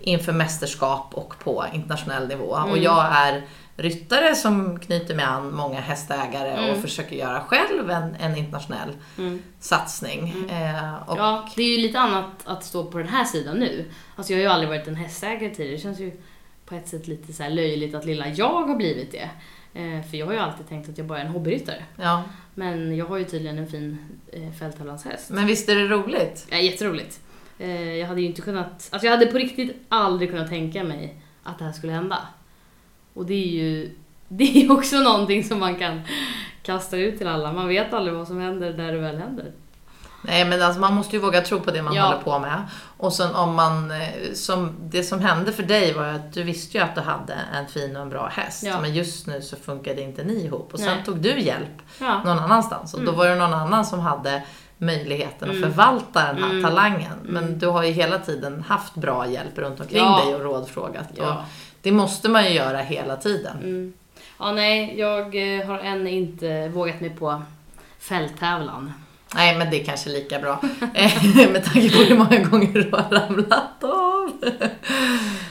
inför 0.01 0.33
mästerskap 0.33 1.09
och 1.14 1.35
på 1.38 1.64
internationell 1.73 2.29
nivå. 2.29 2.45
Och 2.47 2.69
Mm. 2.69 2.83
jag 2.83 3.07
är 3.16 3.43
ryttare 3.77 4.35
som 4.35 4.81
knyter 4.81 5.14
mig 5.14 5.25
an 5.25 5.55
många 5.55 5.81
hästägare 5.81 6.53
och 6.53 6.69
Mm. 6.69 6.83
försöker 6.83 7.16
göra 7.16 7.40
själv 7.40 7.90
en, 7.90 8.14
en 8.21 8.37
internationell 8.37 8.90
Mm. 9.19 9.43
satsning. 9.61 10.51
Eh, 10.51 10.95
och, 11.07 11.19
Ja, 11.19 11.49
det 11.57 11.62
är 11.62 11.77
ju 11.77 11.83
lite 11.83 11.99
annat 12.01 12.31
att 12.45 12.64
stå 12.64 12.85
på 12.85 12.99
den 12.99 13.09
här 13.09 13.25
sidan 13.25 13.57
nu. 13.57 13.85
Alltså 14.16 14.33
jag 14.33 14.38
har 14.38 14.43
ju 14.43 14.49
aldrig 14.49 14.69
varit 14.69 14.88
en 14.88 14.97
hästägare 14.97 15.55
tidigare. 15.55 15.77
Det 15.77 15.83
känns 15.83 16.01
ju 16.01 16.12
på 16.66 16.75
ett 16.75 16.88
sätt 16.88 17.09
lite 17.09 17.33
så 17.33 17.49
löjligt 17.49 17.95
att 17.95 18.05
lilla 18.05 18.29
jag 18.29 18.66
har 18.66 18.75
blivit 18.77 19.12
det. 19.12 19.31
Eh, 19.75 20.03
för 20.11 20.17
jag 20.17 20.27
har 20.27 20.33
ju 20.33 20.39
alltid 20.39 20.69
tänkt 20.69 20.89
att 20.89 20.99
jag 20.99 21.07
bara 21.07 21.19
är 21.19 21.25
en 21.25 21.31
hobbyryttare. 21.31 21.85
ja. 21.97 22.25
Men 22.55 22.97
jag 22.97 23.07
har 23.07 23.17
ju 23.19 23.25
tydligen 23.25 23.59
en 23.59 23.67
fin 23.67 23.99
eh, 24.33 24.53
fälttävlanshäst. 24.53 25.31
Men 25.31 25.47
visst 25.47 25.69
är 25.69 25.77
det 25.77 25.89
roligt? 25.89 26.47
Ja, 26.51 26.57
jätteroligt. 26.57 27.21
Eh, 27.59 27.93
jag 27.93 28.07
hade 28.07 28.21
ju 28.21 28.27
inte 28.27 28.43
kunnat... 28.43 28.89
Alltså 28.93 29.07
jag 29.07 29.17
hade 29.17 29.27
på 29.27 29.39
riktigt 29.39 29.77
aldrig 29.89 30.31
kunnat 30.31 30.49
tänka 30.49 30.85
mig 30.85 31.15
att 31.43 31.59
det 31.59 31.65
här 31.65 31.73
skulle 31.73 31.93
hända. 31.93 32.19
Och 33.15 33.27
det 33.27 33.35
är 33.35 33.47
ju 33.47 33.91
det 34.29 34.65
är 34.65 34.73
också 34.73 34.97
någonting 34.97 35.45
som 35.45 35.61
man 35.61 35.77
kan 35.77 36.01
kasta 36.63 36.97
ut 36.97 37.19
till 37.19 37.27
alla. 37.27 37.53
Man 37.53 37.69
vet 37.69 37.93
aldrig 37.93 38.17
vad 38.17 38.27
som 38.27 38.41
händer 38.41 38.75
när 38.77 38.93
det 38.93 38.99
väl 38.99 39.19
händer. 39.19 39.53
Nej 40.23 40.45
men 40.45 40.63
alltså 40.63 40.81
man 40.81 40.95
måste 40.95 41.17
ju 41.17 41.23
våga 41.23 41.41
tro 41.41 41.61
på 41.61 41.71
det 41.71 41.83
man 41.83 41.95
Ja. 41.95 42.03
håller 42.03 42.19
på 42.19 42.39
med. 42.39 42.63
Och 42.97 43.13
sen 43.13 43.35
om 43.35 43.55
man, 43.55 43.91
eh, 43.91 44.33
som, 44.35 44.77
det 44.81 45.03
som 45.03 45.21
hände 45.21 45.53
för 45.53 45.63
dig 45.63 45.93
var 45.93 46.05
att 46.05 46.33
du 46.33 46.43
visste 46.43 46.79
ju 46.79 46.85
att 46.85 46.95
du 46.95 47.01
hade 47.01 47.35
en 47.55 47.67
fin 47.69 47.97
och 47.97 48.03
en 48.03 48.09
bra 48.09 48.29
häst. 48.33 48.63
Ja. 48.63 48.81
Men 48.81 48.95
just 48.95 49.27
nu 49.27 49.43
så 49.43 49.57
funkade 49.57 50.03
inte 50.03 50.25
ni 50.25 50.45
ihop. 50.45 50.71
Och 50.73 50.79
sen 50.79 50.89
Nej. 50.97 51.05
tog 51.05 51.19
du 51.19 51.41
hjälp 51.41 51.83
Ja. 52.01 52.23
någon 52.25 52.39
annanstans. 52.39 52.95
Och 52.95 53.01
då 53.01 53.07
Mm. 53.09 53.19
var 53.19 53.27
det 53.27 53.35
någon 53.35 53.55
annan 53.55 53.87
som 53.87 54.01
hade 54.01 54.43
möjligheten 54.79 55.51
att 55.51 55.57
Mm. 55.57 55.71
förvalta 55.73 56.27
den 56.33 56.43
här 56.43 56.51
Mm. 56.51 56.63
talangen. 56.65 57.13
Men 57.23 57.45
Mm. 57.45 57.59
du 57.59 57.67
har 57.67 57.83
ju 57.83 57.91
hela 57.93 58.19
tiden 58.19 58.65
haft 58.69 58.95
bra 58.95 59.27
hjälp 59.27 59.59
runt 59.59 59.81
omkring 59.81 60.13
dig 60.25 60.35
och 60.35 60.41
rådfrågat. 60.41 61.19
Och 61.19 61.35
det 61.83 61.93
måste 61.93 62.29
man 62.29 62.45
ju 62.45 62.51
göra 62.51 62.79
hela 62.79 63.17
tiden. 63.17 63.57
Mm. 63.59 63.93
Ja, 64.39 64.53
nej, 64.53 64.99
jag 64.99 65.57
eh, 65.59 65.67
har 65.67 65.79
än 65.79 66.07
inte 66.07 66.69
vågat 66.69 67.01
mig 67.01 67.11
på 67.11 67.43
fälttävlan. 67.99 68.93
Nej 69.35 69.59
men 69.59 69.71
det 69.71 69.81
är 69.81 69.85
kanske 69.85 70.11
lika 70.11 70.38
bra. 70.38 70.61
Eh, 70.95 71.12
med 71.53 71.64
tanke 71.64 71.90
på 71.90 72.03
hur 72.03 72.16
många 72.19 72.38
gånger 72.38 72.73
du 72.73 72.90
har 72.93 73.11
ramlat 73.11 73.85
av. 73.85 74.31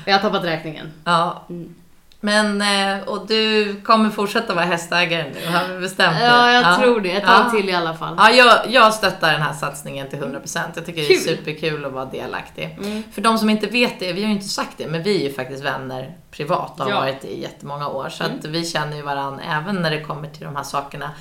Jag 0.05 0.13
har 0.13 0.21
tappat 0.21 0.43
räkningen. 0.45 0.91
Ja, 1.05 1.45
Mm. 1.49 1.75
Men, 2.21 2.61
eh, 2.61 3.03
och 3.07 3.27
du 3.27 3.75
kommer 3.81 4.09
fortsätta 4.09 4.53
vara 4.53 4.65
hästägare 4.65 5.25
nu, 5.33 5.51
har 5.51 5.67
vi 5.73 5.79
bestämt 5.79 6.17
det? 6.19 6.25
Ja, 6.25 6.51
jag 6.51 6.79
tror 6.79 7.01
det. 7.01 7.11
Ett 7.11 7.23
Ja. 7.27 7.37
tag 7.37 7.51
till 7.51 7.69
i 7.69 7.73
alla 7.73 7.93
fall. 7.93 8.15
Ja, 8.17 8.29
jag, 8.31 8.59
jag 8.69 8.93
stöttar 8.93 9.31
den 9.31 9.41
här 9.41 9.53
satsningen 9.53 10.09
till 10.09 10.19
100%. 10.19 10.59
Jag 10.75 10.85
tycker 10.85 11.01
det 11.01 11.07
är 11.07 11.25
Kul. 11.25 11.37
superkul 11.37 11.85
att 11.85 11.91
vara 11.91 12.05
delaktig. 12.05 12.77
Mm. 12.83 13.03
För 13.13 13.21
de 13.21 13.37
som 13.37 13.49
inte 13.49 13.67
vet 13.67 13.99
det, 13.99 14.13
vi 14.13 14.21
har 14.21 14.27
ju 14.29 14.33
inte 14.35 14.47
sagt 14.47 14.77
det, 14.77 14.87
men 14.87 15.03
vi 15.03 15.15
är 15.23 15.27
ju 15.29 15.33
faktiskt 15.33 15.63
vänner 15.63 16.13
privat 16.31 16.79
och 16.79 16.85
har 16.85 16.91
Ja. 16.91 16.99
varit 16.99 17.25
i 17.25 17.41
jättemånga 17.41 17.87
år. 17.87 18.09
Så 18.09 18.23
Mm. 18.23 18.39
att 18.39 18.45
vi 18.45 18.65
känner 18.65 18.95
ju 18.95 19.01
varandra 19.01 19.43
även 19.43 19.75
när 19.75 19.91
det 19.91 20.01
kommer 20.01 20.27
till 20.29 20.43
de 20.45 20.55
här 20.55 20.63
sakerna 20.63 21.11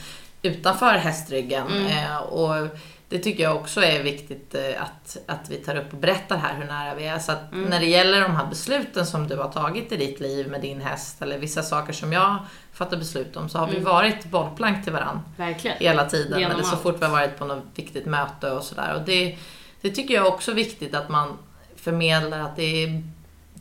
utanför 0.42 0.92
hästryggen. 0.92 1.66
Mm. 1.66 1.87
Eh, 1.87 2.16
och 2.16 2.68
det 3.09 3.18
tycker 3.18 3.42
jag 3.42 3.57
också 3.57 3.83
är 3.85 4.03
viktigt 4.03 4.55
eh, 4.55 4.83
att, 4.83 5.16
att 5.27 5.51
vi 5.51 5.57
tar 5.57 5.77
upp 5.77 5.92
och 5.92 5.98
berättar 5.98 6.37
här 6.37 6.55
hur 6.55 6.64
nära 6.64 6.94
vi 6.94 7.07
är. 7.07 7.18
Så 7.18 7.33
att 7.33 7.53
Mm. 7.53 7.70
när 7.70 7.81
det 7.81 7.87
gäller 7.87 8.20
de 8.20 8.37
här 8.37 8.46
besluten 8.46 9.07
som 9.07 9.29
du 9.29 9.37
har 9.37 9.48
tagit 9.53 9.92
i 9.92 9.96
ditt 9.96 10.20
liv 10.20 10.48
med 10.48 10.61
din 10.61 10.81
häst 10.81 11.22
eller 11.22 11.38
vissa 11.38 11.62
saker 11.62 11.92
som 11.92 12.12
jag 12.12 12.37
fattar 12.72 12.96
beslut 12.96 13.37
om 13.37 13.48
så 13.48 13.59
har 13.59 13.66
vi 13.66 13.72
Mm. 13.77 13.85
varit 13.85 14.24
bollplank 14.24 14.85
till 14.85 14.92
varandra 14.92 15.22
Verkligen. 15.37 15.77
hela 15.81 16.05
tiden. 16.07 16.38
Genom 16.40 16.55
eller 16.55 16.64
så 16.64 16.70
allt. 16.72 16.83
fort 16.83 16.96
vi 17.01 17.05
har 17.05 17.12
varit 17.12 17.38
på 17.38 17.44
något 17.44 17.64
viktigt 17.74 18.07
möte 18.07 18.51
och 18.51 18.62
sådär. 18.64 18.94
Och 18.94 19.03
det, 19.03 19.37
det 19.81 19.90
tycker 19.90 20.14
jag 20.14 20.27
också 20.27 20.51
är 20.51 20.55
viktigt 20.55 20.94
att 20.94 21.09
man 21.09 21.38
förmedlar 21.77 22.38
att 22.40 22.57
det 22.57 22.85
är 22.85 23.03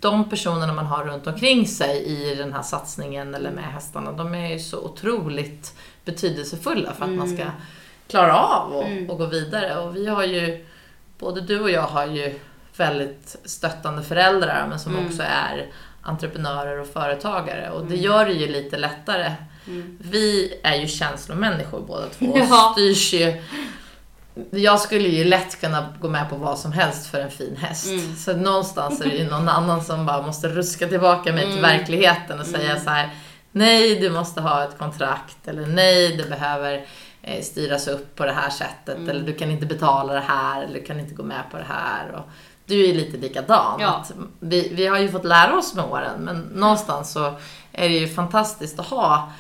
de 0.02 0.30
personerna 0.30 0.74
man 0.74 0.86
har 0.86 1.06
runt 1.06 1.28
omkring 1.28 1.68
sig 1.68 2.04
i 2.04 2.36
den 2.36 2.54
här 2.54 2.62
satsningen 2.62 3.36
eller 3.36 3.52
med 3.52 3.64
hästarna, 3.64 4.12
de 4.12 4.34
är 4.36 4.50
ju 4.54 4.60
så 4.60 4.80
otroligt 4.80 5.74
betydelsefulla 6.06 6.94
för 6.94 7.06
att 7.06 7.12
man 7.12 7.28
ska 7.28 7.42
Mm. 7.42 7.54
klara 8.08 8.38
av 8.38 8.72
och, 8.74 8.84
Mm. 8.88 9.10
och 9.10 9.18
gå 9.18 9.26
vidare. 9.26 9.78
Och 9.80 9.96
vi 9.96 10.08
har 10.08 10.24
ju, 10.24 10.66
både 11.20 11.42
du 11.42 11.60
och 11.60 11.72
jag 11.72 11.82
har 11.82 12.06
ju 12.06 12.40
väldigt 12.78 13.36
stöttande 13.46 14.04
föräldrar 14.04 14.66
men 14.70 14.80
som 14.80 14.94
Mm. 14.96 15.08
också 15.08 15.24
är 15.24 15.68
entreprenörer 16.02 16.80
och 16.80 16.88
företagare 16.88 17.70
och 17.72 17.82
det 17.82 17.94
Mm. 17.94 18.02
gör 18.06 18.26
det 18.26 18.34
ju 18.34 18.48
lite 18.48 18.78
lättare 18.78 19.34
Mm. 19.68 19.98
vi 20.02 20.54
är 20.64 20.76
ju 20.76 20.88
känslomänniskor 20.88 21.82
båda 21.88 22.06
två 22.08 22.26
och 22.26 22.38
Ja. 22.50 22.72
styrs 22.76 23.14
ju... 23.14 23.44
Jag 24.52 24.80
skulle 24.80 25.08
ju 25.10 25.24
lätt 25.24 25.62
kunna 25.62 25.94
gå 26.02 26.10
med 26.10 26.30
på 26.30 26.36
vad 26.36 26.60
som 26.60 26.72
helst 26.72 27.08
för 27.08 27.20
en 27.20 27.32
fin 27.32 27.56
häst. 27.56 27.88
Mm. 27.88 28.16
Så 28.16 28.34
någonstans 28.34 29.02
är 29.02 29.06
det 29.10 29.16
ju 29.16 29.30
någon 29.30 29.50
annan 29.50 29.84
som 29.84 30.06
bara 30.06 30.22
måste 30.22 30.48
ruska 30.48 30.88
tillbaka 30.88 31.34
mig 31.34 31.42
till 31.44 31.58
Mm. 31.58 31.62
verkligheten 31.62 32.40
och 32.40 32.46
säga 32.46 32.72
Mm. 32.72 32.84
så 32.84 32.90
här: 32.90 33.10
Nej, 33.52 34.00
du 34.00 34.10
måste 34.10 34.42
ha 34.42 34.64
ett 34.64 34.78
kontrakt. 34.78 35.48
Eller 35.48 35.66
nej, 35.66 36.18
det 36.18 36.30
behöver 36.30 36.86
eh, 37.22 37.42
styras 37.44 37.88
upp 37.88 38.16
på 38.16 38.26
det 38.26 38.32
här 38.32 38.50
sättet. 38.50 38.96
Mm. 38.98 39.10
Eller 39.10 39.22
du 39.22 39.34
kan 39.34 39.52
inte 39.52 39.66
betala 39.66 40.14
det 40.14 40.24
här. 40.28 40.64
Eller 40.64 40.74
du 40.80 40.86
kan 40.86 41.00
inte 41.00 41.14
gå 41.16 41.24
med 41.24 41.44
på 41.52 41.58
det 41.58 41.66
här. 41.68 42.12
Och 42.12 42.30
du 42.66 42.90
är 42.90 42.94
lite 42.94 43.18
likadan. 43.18 43.78
Ja. 43.80 44.06
Vi, 44.40 44.70
vi 44.74 44.88
har 44.88 44.98
ju 45.00 45.12
fått 45.12 45.26
lära 45.26 45.58
oss 45.58 45.74
med 45.76 45.86
åren. 45.86 46.20
Men 46.20 46.38
någonstans 46.40 47.12
så 47.12 47.26
är 47.72 47.90
det 47.90 47.96
ju 47.98 48.08
fantastiskt 48.08 48.80
att 48.80 48.86
ha 48.86 49.32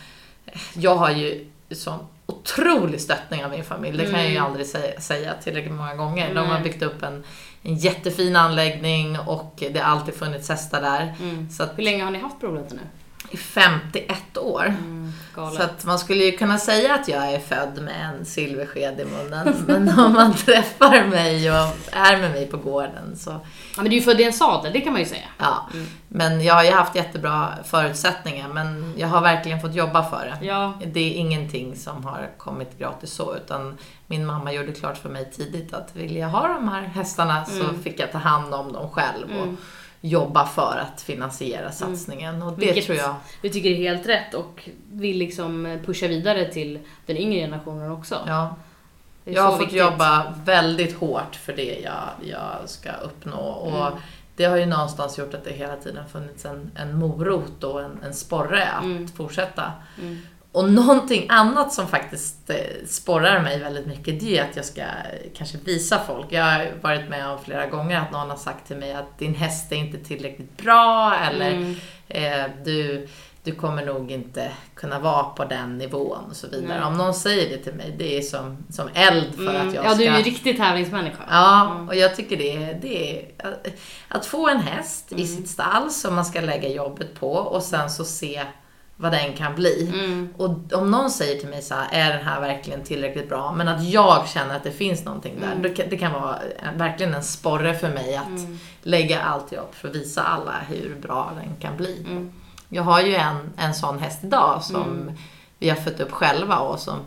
jag 0.73 0.95
har 0.95 1.09
ju 1.11 1.45
sån 1.71 1.99
otrolig 2.47 3.01
stöttning 3.01 3.45
av 3.45 3.51
min 3.51 3.63
familj. 3.63 3.97
Det 3.97 4.03
kan 4.11 4.19
jag 4.19 4.29
ju 4.29 4.35
Mm. 4.37 4.45
aldrig 4.45 4.65
säga, 4.67 5.01
säga 5.01 5.33
tillräckligt 5.43 5.73
många 5.73 5.95
gånger. 5.95 6.33
De 6.35 6.47
har 6.47 6.59
byggt 6.59 6.81
upp 6.83 7.03
en, 7.03 7.23
en 7.63 7.75
jättefin 7.75 8.35
anläggning 8.35 9.19
och 9.19 9.53
det 9.73 9.79
har 9.79 9.91
alltid 9.91 10.13
funnits 10.15 10.49
hästar 10.49 10.81
där. 10.81 11.15
Mm. 11.21 11.49
Så 11.49 11.63
att 11.63 11.77
Hur 11.77 11.83
länge 11.83 12.03
har 12.03 12.11
ni 12.11 12.19
haft 12.19 12.39
Brolöten 12.39 12.77
nu? 12.77 12.83
I 13.29 13.37
51 13.37 14.37
år. 14.37 14.65
Mm. 14.65 15.11
Så 15.35 15.61
att 15.63 15.85
man 15.85 15.99
skulle 15.99 16.23
ju 16.23 16.31
kunna 16.31 16.57
säga 16.57 16.95
att 16.95 17.07
jag 17.07 17.33
är 17.33 17.39
född 17.39 17.81
med 17.81 18.05
en 18.09 18.25
silversked 18.25 18.99
i 18.99 19.05
munnen. 19.05 19.55
Men 19.67 19.99
om 19.99 20.13
man 20.13 20.33
träffar 20.33 21.05
mig 21.05 21.51
och 21.51 21.67
är 21.91 22.17
med 22.17 22.31
mig 22.31 22.45
på 22.47 22.57
gården 22.57 23.15
så 23.17 23.29
Ja, 23.75 23.81
men 23.83 23.85
du 23.85 23.91
är 23.91 23.99
ju 23.99 24.01
född 24.01 24.19
i 24.19 24.23
en 24.23 24.33
sadel, 24.33 24.73
det 24.73 24.81
kan 24.81 24.91
man 24.93 25.01
ju 25.01 25.07
säga. 25.07 25.27
ja. 25.37 25.69
Mm. 25.73 25.85
Men 26.07 26.41
jag 26.43 26.53
har 26.53 26.63
ju 26.63 26.71
haft 26.71 26.95
jättebra 26.95 27.49
förutsättningar 27.65 28.47
men 28.47 28.93
jag 28.97 29.07
har 29.07 29.21
verkligen 29.21 29.61
fått 29.61 29.75
jobba 29.75 30.09
för 30.09 30.25
det. 30.39 30.45
Ja. 30.45 30.73
Det 30.85 30.99
är 30.99 31.11
ingenting 31.13 31.75
som 31.75 32.05
har 32.05 32.29
kommit 32.37 32.79
gratis 32.79 33.11
så, 33.13 33.35
utan 33.35 33.77
min 34.07 34.25
mamma 34.25 34.51
gjorde 34.53 34.71
klart 34.71 34.97
för 34.97 35.09
mig 35.09 35.31
tidigt 35.31 35.73
att 35.73 35.95
vill 35.95 36.15
jag 36.15 36.27
ha 36.29 36.47
de 36.47 36.67
här 36.67 36.81
hästarna 36.81 37.45
så 37.45 37.63
Mm. 37.63 37.83
fick 37.83 37.99
jag 37.99 38.11
ta 38.11 38.17
hand 38.17 38.53
om 38.53 38.73
dem 38.73 38.89
själv 38.89 39.25
och 39.37 39.43
Mm. 39.43 39.57
Jobba 40.01 40.45
för 40.45 40.77
att 40.93 41.01
finansiera 41.01 41.71
satsningen. 41.71 42.41
Och 42.41 42.53
det 42.53 42.65
Vilket- 42.65 42.85
tror 42.85 42.97
jag... 42.97 43.15
Vi 43.41 43.49
tycker 43.49 43.69
är 43.69 43.75
helt 43.75 44.07
rätt 44.07 44.33
och 44.33 44.69
vill 44.91 45.17
liksom 45.17 45.79
pusha 45.85 46.07
vidare 46.07 46.45
till 46.45 46.79
den 47.05 47.17
yngre 47.17 47.39
generationen 47.39 47.91
också. 47.91 48.15
Ja, 48.27 48.55
jag 49.25 49.41
har 49.43 49.51
fått 49.51 49.61
viktigt. 49.61 49.79
jobba 49.79 50.33
väldigt 50.45 50.97
hårt 50.97 51.35
för 51.35 51.53
det 51.53 51.79
jag, 51.83 52.09
jag 52.29 52.69
ska 52.69 52.91
uppnå. 52.91 53.39
Och 53.39 53.87
Mm. 53.87 53.93
Det 54.35 54.45
har 54.45 54.57
ju 54.57 54.65
någonstans 54.65 55.17
gjort 55.17 55.33
att 55.33 55.43
det 55.43 55.51
hela 55.51 55.75
tiden 55.75 56.09
funnits 56.09 56.45
en, 56.45 56.71
en 56.75 56.97
morot 56.99 57.63
och 57.63 57.81
en, 57.81 57.99
en 58.03 58.13
sporre 58.13 58.67
att 58.67 58.83
Mm. 58.83 59.07
fortsätta. 59.07 59.71
Mm. 60.01 60.17
Och 60.57 60.69
någonting 60.71 61.25
annat 61.29 61.73
som 61.73 61.87
faktiskt 61.87 62.49
eh, 62.49 62.55
sporrar 62.87 63.41
mig 63.41 63.59
väldigt 63.59 63.85
mycket, 63.85 64.19
det 64.19 64.37
är 64.37 64.43
att 64.49 64.55
jag 64.55 64.65
ska 64.65 64.81
eh, 64.81 64.87
kanske 65.35 65.57
visa 65.57 65.99
folk. 66.07 66.25
Jag 66.29 66.43
har 66.43 66.67
varit 66.81 67.09
med 67.09 67.27
om 67.29 67.39
flera 67.43 67.65
gånger 67.67 67.99
att 68.01 68.11
någon 68.11 68.29
har 68.29 68.37
sagt 68.37 68.67
till 68.67 68.77
mig 68.77 68.93
att 68.93 69.19
din 69.19 69.35
häst 69.35 69.71
är 69.71 69.75
inte 69.75 69.97
tillräckligt 69.97 70.57
bra 70.57 71.15
eller 71.15 71.51
Mm. 71.51 71.75
eh, 72.07 72.45
du, 72.65 73.07
du 73.43 73.55
kommer 73.55 73.85
nog 73.85 74.11
inte 74.11 74.51
kunna 74.75 74.99
vara 74.99 75.23
på 75.23 75.45
den 75.45 75.77
nivån 75.77 76.23
och 76.29 76.35
så 76.35 76.47
vidare. 76.47 76.77
Nej. 76.79 76.87
Om 76.87 76.93
någon 76.97 77.13
säger 77.13 77.49
det 77.57 77.63
till 77.63 77.73
mig, 77.73 77.95
det 77.97 78.17
är 78.17 78.21
som, 78.21 78.57
som 78.69 78.89
eld 78.93 79.35
för 79.35 79.49
Mm. 79.55 79.67
att 79.67 79.73
jag 79.73 79.85
Ja, 79.85 79.89
ska... 79.89 79.97
du 79.97 80.05
är 80.05 80.17
ju 80.17 80.23
riktig 80.23 80.57
tävlingsmänniska. 80.57 81.23
Ja, 81.29 81.71
Mm. 81.71 81.87
och 81.87 81.95
jag 81.95 82.15
tycker 82.15 82.37
det 82.37 82.51
är, 82.63 82.73
det 82.81 83.11
är 83.19 83.25
att- 83.47 83.67
att 84.09 84.25
få 84.25 84.49
en 84.49 84.59
häst 84.59 85.11
i 85.11 85.15
Mm. 85.15 85.27
sitt 85.27 85.49
stall 85.49 85.91
som 85.91 86.15
man 86.15 86.25
ska 86.25 86.41
lägga 86.41 86.69
jobbet 86.69 87.19
på 87.19 87.31
och 87.33 87.63
sen 87.63 87.89
så 87.89 88.03
se 88.05 88.43
vad 88.99 89.11
den 89.11 89.33
kan 89.33 89.55
bli. 89.55 89.87
Mm. 89.93 90.29
Och 90.37 90.73
om 90.73 90.91
någon 90.91 91.11
säger 91.11 91.39
till 91.39 91.49
mig 91.49 91.61
så 91.61 91.75
här, 91.75 91.87
är 91.91 92.17
den 92.17 92.25
här 92.25 92.41
verkligen 92.41 92.83
tillräckligt 92.83 93.29
bra? 93.29 93.51
Men 93.51 93.67
att 93.67 93.83
jag 93.83 94.27
känner 94.27 94.55
att 94.55 94.63
det 94.63 94.71
finns 94.71 95.05
någonting 95.05 95.39
där. 95.41 95.51
Mm. 95.51 95.61
då 95.63 95.69
kan- 95.69 95.89
Det 95.89 95.97
kan 95.97 96.13
vara 96.13 96.37
en, 96.59 96.77
verkligen 96.77 97.13
en 97.13 97.23
sporre 97.23 97.73
för 97.73 97.89
mig 97.89 98.15
att 98.15 98.27
Mm. 98.27 98.59
lägga 98.81 99.21
allt 99.21 99.51
jobb 99.51 99.69
för 99.73 99.87
att 99.87 99.95
visa 99.95 100.23
alla 100.23 100.53
hur 100.69 100.95
bra 101.01 101.31
den 101.39 101.55
kan 101.59 101.77
bli. 101.77 102.05
Mm. 102.09 102.31
Jag 102.69 102.83
har 102.83 103.01
ju 103.01 103.15
en, 103.15 103.49
en 103.57 103.73
sån 103.73 103.99
häst 103.99 104.23
idag 104.23 104.63
som 104.63 104.75
Mm. 104.83 105.11
vi 105.59 105.69
har 105.69 105.75
fött 105.77 105.99
upp 105.99 106.11
själva 106.11 106.57
och 106.59 106.79
som 106.79 106.97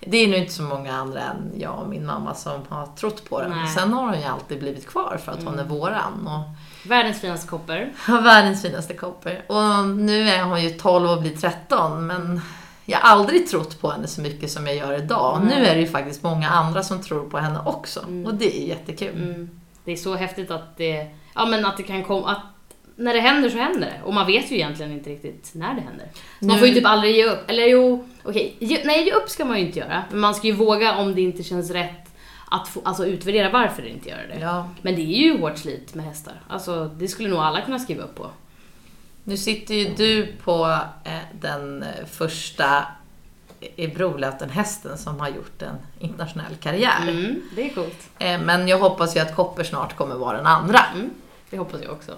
det 0.00 0.16
är 0.16 0.26
nog 0.28 0.36
inte 0.38 0.52
så 0.52 0.62
många 0.62 0.94
andra 0.96 1.20
än 1.20 1.52
jag 1.56 1.78
och 1.78 1.88
min 1.88 2.06
mamma 2.06 2.34
som 2.34 2.60
har 2.68 2.86
trott 2.86 3.30
på 3.30 3.40
den. 3.40 3.50
Nej. 3.50 3.68
Sen 3.68 3.92
har 3.92 4.02
hon 4.04 4.20
ju 4.20 4.24
alltid 4.26 4.58
blivit 4.58 4.86
kvar 4.88 5.18
för 5.24 5.32
att 5.32 5.38
hon 5.44 5.58
är 5.58 5.64
Mm. 5.64 5.68
våran. 5.68 6.26
Och 6.26 6.69
Världens 6.82 7.20
finaste 7.20 7.48
koppar. 7.48 7.92
har 7.98 8.22
världens 8.22 8.62
finaste 8.62 8.94
koppel. 8.94 9.36
Och 9.46 9.86
nu 9.88 10.28
är 10.28 10.42
hon 10.42 10.62
ju 10.62 10.70
12 10.70 11.10
och 11.10 11.20
blir 11.22 11.36
13 11.36 12.06
men 12.06 12.40
jag 12.84 12.98
har 12.98 13.08
aldrig 13.08 13.48
trott 13.48 13.80
på 13.80 13.90
henne 13.90 14.06
så 14.06 14.20
mycket 14.20 14.50
som 14.50 14.66
jag 14.66 14.76
gör 14.76 14.98
idag. 14.98 15.34
Och 15.34 15.46
nu 15.46 15.54
är 15.54 15.74
det 15.74 15.80
ju 15.80 15.86
faktiskt 15.86 16.22
många 16.22 16.48
andra 16.48 16.82
som 16.82 17.02
tror 17.02 17.30
på 17.30 17.38
henne 17.38 17.60
också. 17.66 18.00
Mm. 18.00 18.26
Och 18.26 18.34
det 18.34 18.62
är 18.62 18.66
jättekul. 18.68 19.22
Mm. 19.22 19.50
Det 19.84 19.92
är 19.92 19.96
så 19.96 20.14
häftigt 20.14 20.50
att 20.50 20.76
det, 20.76 21.06
ja, 21.34 21.46
men 21.46 21.66
att 21.66 21.76
det 21.76 21.82
kan 21.82 22.04
komma... 22.04 22.30
Att 22.30 22.42
när 22.96 23.14
det 23.14 23.20
händer 23.20 23.50
så 23.50 23.58
händer 23.58 23.80
det. 23.80 24.00
Och 24.04 24.14
man 24.14 24.26
vet 24.26 24.50
ju 24.50 24.56
egentligen 24.56 24.92
inte 24.92 25.10
riktigt 25.10 25.50
när 25.52 25.74
det 25.74 25.80
händer. 25.80 26.06
Så 26.40 26.44
man 26.44 26.58
får 26.58 26.68
ju 26.68 26.74
typ 26.74 26.86
aldrig 26.86 27.16
ge 27.16 27.24
upp. 27.26 27.50
Eller 27.50 27.66
jo, 27.66 28.08
okej. 28.22 28.56
ge- 28.58 28.82
Nej, 28.84 29.04
ge 29.04 29.12
upp 29.12 29.28
ska 29.28 29.44
man 29.44 29.58
ju 29.58 29.66
inte 29.66 29.78
göra. 29.78 30.02
Men 30.10 30.20
man 30.20 30.34
ska 30.34 30.46
ju 30.46 30.52
våga 30.52 30.96
om 30.96 31.14
det 31.14 31.20
inte 31.20 31.42
känns 31.42 31.70
rätt 31.70 32.09
att 32.50 32.68
få, 32.68 32.80
alltså 32.84 33.06
utvärdera 33.06 33.50
varför 33.50 33.82
det 33.82 33.88
inte 33.88 34.08
gör 34.08 34.26
det. 34.34 34.40
Ja. 34.40 34.68
Men 34.82 34.94
det 34.94 35.02
är 35.02 35.22
ju 35.22 35.38
hårt 35.40 35.58
slit 35.58 35.94
med 35.94 36.04
hästar. 36.04 36.34
Alltså, 36.48 36.90
det 36.98 37.08
skulle 37.08 37.28
nog 37.28 37.38
alla 37.38 37.60
kunna 37.60 37.78
skriva 37.78 38.02
upp 38.02 38.14
på. 38.14 38.26
Nu 39.24 39.36
sitter 39.36 39.74
ju 39.74 39.94
du 39.96 40.34
på 40.44 40.78
eh, 41.04 41.12
den 41.40 41.82
eh, 41.82 42.06
första 42.10 42.84
i 43.76 43.86
Brolöten-hästen 43.86 44.98
som 44.98 45.20
har 45.20 45.28
gjort 45.28 45.62
en 45.62 45.76
internationell 45.98 46.56
karriär. 46.60 47.02
Mm, 47.02 47.42
det 47.56 47.70
är 47.70 47.74
coolt. 47.74 48.10
Eh, 48.18 48.40
Men 48.40 48.68
jag 48.68 48.78
hoppas 48.78 49.16
ju 49.16 49.20
att 49.20 49.36
Kopper 49.36 49.64
snart 49.64 49.96
kommer 49.96 50.14
vara 50.14 50.36
den 50.36 50.46
andra. 50.46 50.78
Mm, 50.94 51.10
det 51.50 51.58
hoppas 51.58 51.80
jag 51.82 51.92
också. 51.92 52.12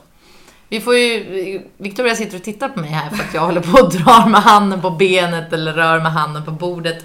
Vi 0.69 0.81
får 0.81 0.97
ju, 0.97 1.63
Victoria 1.77 2.17
sitter 2.17 2.37
och 2.37 2.43
tittar 2.45 2.69
på 2.69 2.81
mig 2.81 2.91
här 2.91 3.11
för 3.11 3.25
att 3.25 3.35
jag 3.35 3.41
håller 3.41 3.61
på 3.61 3.83
och 3.83 3.93
drar 3.93 4.29
med 4.29 4.41
handen 4.41 4.81
på 4.81 4.91
benet 4.91 5.53
eller 5.53 5.73
rör 5.73 6.01
med 6.01 6.13
handen 6.13 6.45
på 6.45 6.51
bordet. 6.51 7.05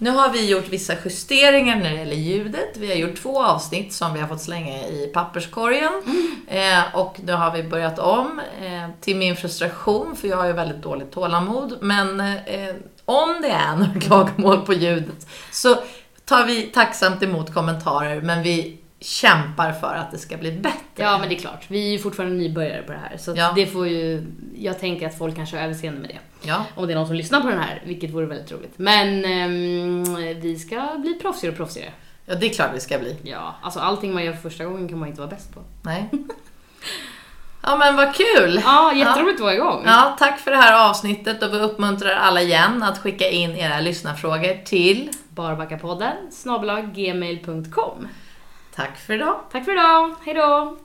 Nu 0.00 0.10
har 0.10 0.32
vi 0.32 0.50
gjort 0.50 0.68
vissa 0.68 0.94
justeringar 1.04 1.76
när 1.76 1.90
det 1.90 1.96
gäller 1.96 2.16
ljudet. 2.16 2.76
Vi 2.76 2.88
har 2.88 2.94
gjort 2.94 3.16
två 3.22 3.44
avsnitt 3.44 3.92
som 3.92 4.14
vi 4.14 4.20
har 4.20 4.28
fått 4.28 4.40
slänga 4.40 4.78
i 4.86 5.10
papperskorgen. 5.14 5.92
Eh, 6.46 6.94
och 6.96 7.20
nu 7.24 7.32
har 7.32 7.52
vi 7.52 7.62
börjat 7.62 7.98
om, 7.98 8.40
eh, 8.62 8.90
till 9.00 9.16
min 9.16 9.36
frustration, 9.36 10.16
för 10.16 10.28
jag 10.28 10.36
har 10.36 10.46
ju 10.46 10.52
väldigt 10.52 10.82
dåligt 10.82 11.12
tålamod. 11.12 11.78
Men 11.80 12.20
eh, 12.20 12.74
om 13.04 13.38
det 13.42 13.48
är 13.50 13.76
några 13.76 14.00
klagomål 14.00 14.60
på 14.66 14.72
ljudet 14.72 15.26
så 15.52 15.76
tar 16.24 16.46
vi 16.46 16.62
tacksamt 16.62 17.22
emot 17.22 17.54
kommentarer, 17.54 18.20
men 18.20 18.42
vi 18.42 18.78
kämpar 19.00 19.72
för 19.72 19.94
att 19.94 20.10
det 20.10 20.18
ska 20.18 20.36
bli 20.36 20.52
bättre. 20.52 20.78
Ja, 20.96 21.18
men 21.18 21.28
det 21.28 21.34
är 21.34 21.38
klart. 21.38 21.64
Vi 21.68 21.86
är 21.88 21.90
ju 21.92 21.98
fortfarande 21.98 22.36
nybörjare 22.36 22.82
på 22.82 22.92
det 22.92 23.00
här. 23.10 23.16
Så 23.18 23.34
Ja. 23.36 23.52
det 23.56 23.66
får 23.66 23.88
ju... 23.88 24.26
Jag 24.56 24.80
tänker 24.80 25.06
att 25.06 25.18
folk 25.18 25.36
kanske 25.36 25.56
har 25.56 25.64
överseende 25.64 26.00
med 26.00 26.10
det. 26.10 26.18
Ja. 26.42 26.64
Om 26.74 26.86
det 26.86 26.92
är 26.92 26.94
någon 26.94 27.06
som 27.06 27.16
lyssnar 27.16 27.40
på 27.40 27.48
den 27.48 27.58
här, 27.58 27.82
vilket 27.86 28.10
vore 28.10 28.26
väldigt 28.26 28.52
roligt. 28.52 28.72
Men 28.76 29.24
eh, 29.24 30.36
vi 30.36 30.58
ska 30.58 30.96
bli 30.98 31.14
proffsigare 31.14 31.52
och 31.52 31.56
proffsigare. 31.56 31.92
Ja, 32.26 32.34
det 32.34 32.46
är 32.46 32.50
klart 32.54 32.70
vi 32.74 32.80
ska 32.80 32.98
bli. 32.98 33.16
Ja, 33.22 33.54
alltså 33.62 33.80
allting 33.80 34.14
man 34.14 34.24
gör 34.24 34.32
för 34.32 34.50
första 34.50 34.64
gången 34.64 34.88
kan 34.88 34.98
man 34.98 35.08
inte 35.08 35.20
vara 35.20 35.30
bäst 35.30 35.54
på. 35.54 35.60
Nej. 35.82 36.10
Ja 37.62 37.76
men 37.76 37.96
vad 37.96 38.14
kul! 38.14 38.60
Ja, 38.64 38.92
jätteroligt 38.94 39.34
att 39.34 39.40
vara 39.40 39.54
igång. 39.54 39.82
Ja, 39.86 40.16
tack 40.18 40.38
för 40.38 40.50
det 40.50 40.56
här 40.56 40.90
avsnittet 40.90 41.42
och 41.42 41.54
vi 41.54 41.58
uppmuntrar 41.58 42.10
alla 42.14 42.42
igen 42.42 42.82
att 42.82 42.98
skicka 42.98 43.28
in 43.28 43.56
era 43.56 43.80
lyssnarfrågor 43.80 44.64
till 44.64 45.10
barbackapodden 45.28 46.16
gmail.com 46.94 48.08
Tack 48.74 48.98
för 48.98 49.14
idag! 49.14 49.40
Tack 49.52 49.64
för 49.64 49.72
idag! 49.72 50.14
Hejdå! 50.24 50.76